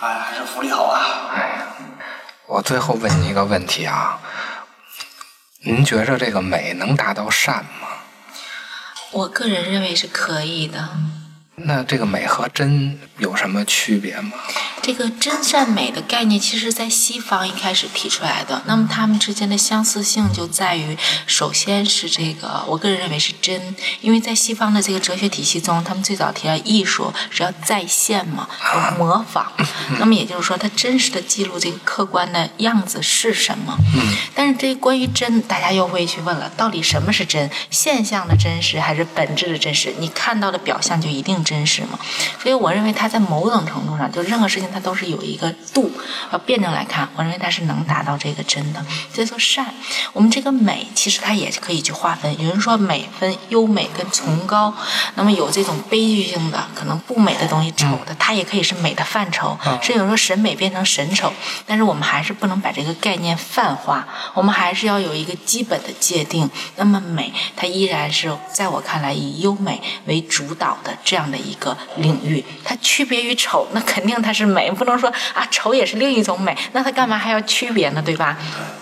[0.00, 1.00] 哎，还是福利好啊。
[1.34, 1.66] 哎呀，
[2.46, 4.20] 我最后问你一个问题啊，
[5.62, 7.88] 您觉着这个美能达到善吗？
[9.10, 10.86] 我个人认为是可以的。
[11.60, 14.32] 那这个美和真有什么区别吗？
[14.88, 18.62] 这个真善美的概念，其实在西方一开始提出来的。
[18.64, 29.52] 那么它们之间的相似性就在于，首先是这个，我个人认为是真，因为在西方的这个哲学体系中，他们最早提到艺术是要再现嘛，要模仿。
[29.98, 33.76] 那么也就是说，它真实的记录这个客观的样子是什么？
[33.94, 34.16] 嗯。
[34.34, 37.50] 但是这关于真，大家又会去问了，到底什么是真？
[37.70, 39.92] 现象的真实还是本质的真实？
[39.98, 41.98] 你看到的表象就一定真实吗？
[42.42, 45.90] 所以我认为它在某种程度上，就任何事情它都是有一个度。
[46.32, 48.84] 要辩证来看，我认为它是能达到这个真的。
[49.12, 49.74] 所以说善。
[50.12, 52.40] 我们这个美，其实它也可以去划分。
[52.40, 54.74] 有人说美分优美跟崇高，
[55.14, 59.56] 那么有这种悲剧性的，可能不美的东西、丑的，它也可以是美的范畴。
[59.82, 61.32] 甚至说审美变成神丑，
[61.66, 66.48] 但是我们还是不能把这个概念泛化，我们还是要有一个基本的界定。
[66.76, 72.44] 那么美，它依然是在我看来以优美为主导的这样的一个领域。
[72.64, 78.02] 它区别于丑，那肯定它是美，不能说啊丑也是另一种美，那它干嘛还要区别呢？
[78.02, 78.36] 对吧？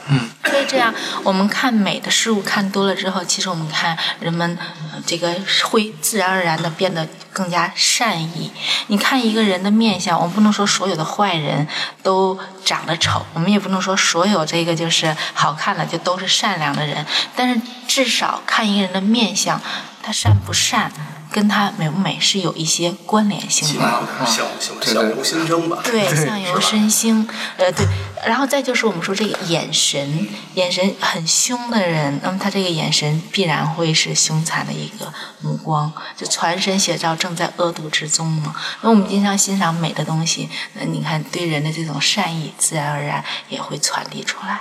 [0.08, 0.28] 嗯。
[0.44, 4.56] 所以这样，我们看美的事物看多了之后，其实我们看人们、
[4.92, 8.50] 呃这个会自然而然的变得更加善意。
[8.86, 11.66] 你看一个人的面相，我们不能说所有的坏人
[12.02, 17.04] 都长得丑，我们也不能说所有这个就是好看的就都是善良的人，
[17.34, 19.60] 但是至少看一个人的面相，
[20.02, 20.90] 他善不善。
[21.30, 25.78] 跟他美不美是有一些关联性的，起码有点相相对相由心生吧。
[25.84, 27.86] 对，相由心生，呃，对，
[28.26, 38.54] 然后再就是我们说这个眼神，眼神很凶的人，那么他这个眼神必然会是凶残的一个目光，就传神写照，正在恶毒之中嘛。
[38.80, 44.60] 那我们经常欣赏美的东西，那你看对人的这种善意，自然而然也会传递出来。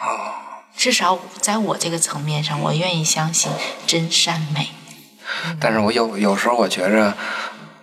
[0.00, 0.34] 哦，
[0.76, 3.50] 至少在我这个层面上，我愿意相信
[3.86, 4.70] 真善美。
[5.60, 7.14] 但是我有有时候我觉着，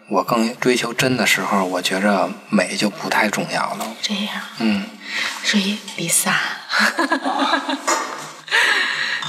[0.07, 3.87] 我更追求真的时候，我觉着美就不太重要了。
[4.01, 4.85] 这样，嗯，
[5.43, 6.35] 所以丽萨，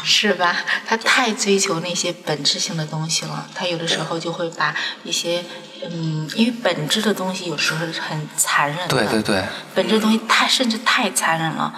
[0.02, 0.56] 是吧？
[0.86, 5.44] 他太追求那些本质性的东西了，他有的时候就会把一些，
[5.84, 9.44] 嗯，因为本质的东西有时候是很残忍的，对对对，
[9.74, 11.72] 本质的东西太甚至太残忍了。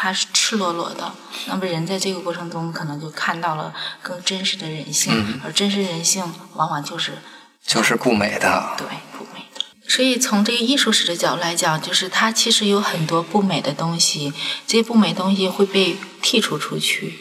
[0.00, 1.12] 它是赤裸裸的，
[1.48, 6.22] 那么人在这个过程中可能就看到了更真实的人性，嗯而真实人性
[6.54, 7.18] 往往就是
[7.66, 8.76] 就是不美的。
[8.78, 8.86] 对
[9.18, 9.62] 不美的。
[9.88, 14.32] 所以从这个艺术史的角度来讲，就是它其实有很多不美的东西，
[14.68, 17.18] 这些不美东西会被剔除出去。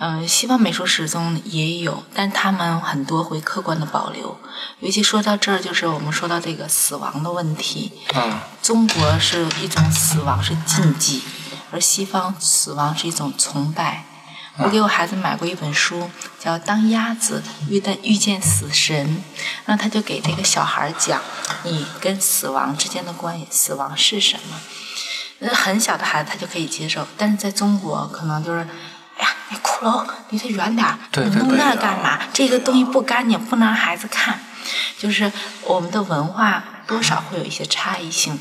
[0.00, 4.36] 嗯，西方美术史中也有，但他们很多会客观的保留。
[4.80, 7.92] 尤其说到这儿，就是我们说到这个死亡的问题。
[8.14, 11.22] 嗯，中国是一种死亡是禁忌，
[11.70, 14.04] 而西方死亡是一种崇拜。
[14.58, 16.10] 我给我孩子买过一本书，
[16.40, 19.06] 叫《当鸭子遇到遇见死神》，
[19.66, 21.20] 那他就给这个小孩讲
[21.62, 24.56] 你跟死亡之间的关系，死亡是什么？
[25.38, 28.66] 那很小的孩子他就可以接受，但是在中国可能就是，
[29.16, 32.18] 哎呀，你骷髅离他远点儿，你弄那干嘛？
[32.32, 34.40] 这个东西不干净，不能让孩子看。
[34.98, 35.30] 就是
[35.62, 38.36] 我们的文化多少会有一些差异性，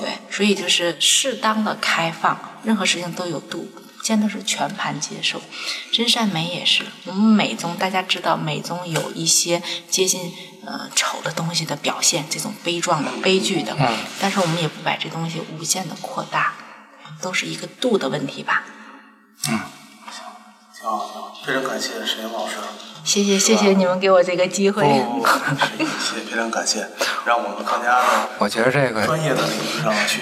[0.00, 5.40] 对，所以就是适当的开放，任何事情都有度，不见得是全盘接受。
[5.92, 10.32] 真善美也是，我们美中大家知道，美中有一些接近
[10.64, 16.54] 呃丑的东西的表现，这种悲壮的、悲剧的，嗯但是我们也不把这东西无限的扩大，
[17.20, 18.64] 都是一个度的问题吧。
[19.48, 19.58] 嗯，
[20.10, 20.24] 行，
[20.78, 22.56] 挺好，挺好，非常感谢沈岩老师。
[23.04, 24.82] 谢谢谢谢你们给我这个机会。
[24.84, 25.26] 不，
[25.98, 26.86] 谢谢，非常感谢，
[27.24, 28.06] 让我们更加的，
[28.38, 30.20] 我觉得这个专业的领域上去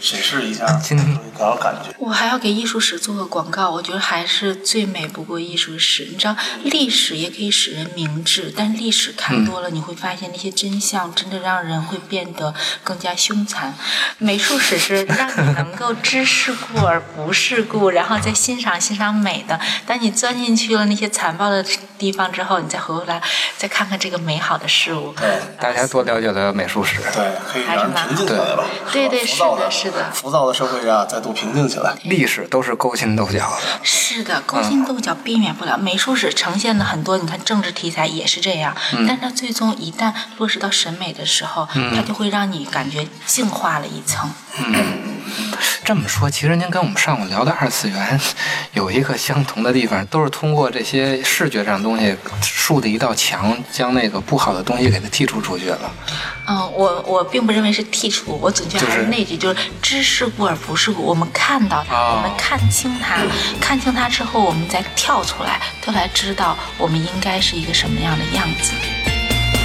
[0.00, 0.96] 审视一下，今
[1.38, 1.94] 搞感觉。
[1.98, 6.08] 我还要给艺术史做个广告，我觉得还是最美不过艺术史。
[6.10, 13.74] 你知道，历史也可以使人明智，但历史看多了，你会发现那些真相真的让人会变得更加凶残。
[14.18, 19.60] 美术史是让你能够知世故而不世故，然后再欣赏欣赏美的。
[19.86, 21.64] 当你钻进去了那些残暴的
[21.98, 23.22] 地方之后，你再回过来
[23.56, 25.12] 再看看这个美好的事物。
[25.12, 26.96] 对，大家多了解了解术史。
[27.14, 28.64] 对，可以让人平静下来吧。
[28.92, 30.10] 对对，是的，是的。
[30.12, 31.94] 浮躁的社会啊，再度平静起来。
[32.04, 33.58] 历史都是勾心斗角的。
[33.82, 35.78] 是的，勾心斗角避免不了。
[35.78, 38.74] 美术史呈现的很多，你看政治题材也是这样，
[39.06, 44.30] 但它最终一旦落实到审美的时候，它就会让你感觉净化了一层。
[45.90, 48.20] 这么说，其实您跟我们上午聊的二次元
[48.74, 55.90] 有一个相同的地方，都是通过这些视觉上的东西竖的一道墙，将那个不好的东西给它剔除出去了。
[56.46, 61.02] 嗯，我我并不认为是剔除，我准确还是那句，就是知世故而不世故。
[61.02, 63.16] 我们看到它，我们看清它，
[63.60, 68.72] 看清它之后，我们再跳出来，跳出来知道我们应该是一个什么样的样子。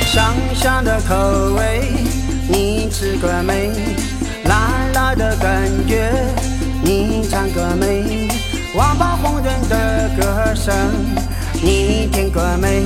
[0.08, 1.94] 香香的口味，
[2.50, 3.70] 你吃过没？
[4.46, 6.12] 辣辣的感觉，
[6.84, 8.28] 你尝过没？
[8.76, 10.74] 王八红人的歌声，
[11.62, 12.84] 你听过没？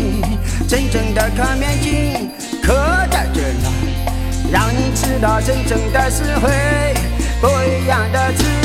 [0.68, 2.30] 真正的可面筋
[2.62, 2.74] 可
[3.10, 3.70] 在这呢，
[4.52, 6.94] 让你吃到真正的实惠，
[7.42, 8.59] 不一样的滋味。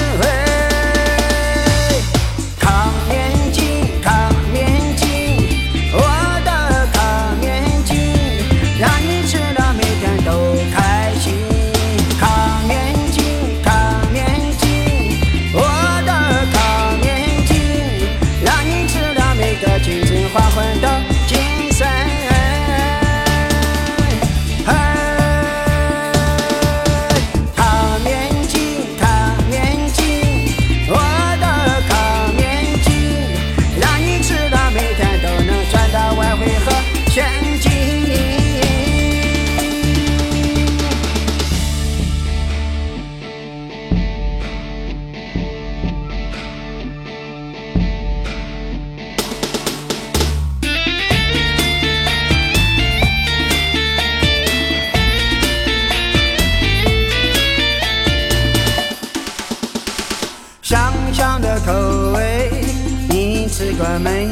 [63.64, 64.28] 是个美？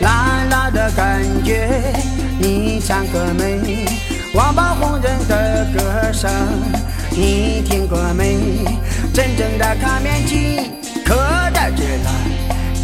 [0.00, 1.68] 辣辣的感觉，
[2.38, 3.84] 你唱过没？
[4.32, 6.30] 王八红人的歌声，
[7.10, 8.38] 你听过没？
[9.12, 10.70] 真正的卡面机
[11.04, 11.14] 可
[11.52, 12.10] 在这了，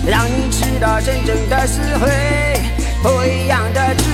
[0.06, 2.60] 让你吃到真正的实惠，
[3.02, 4.04] 不一样的吃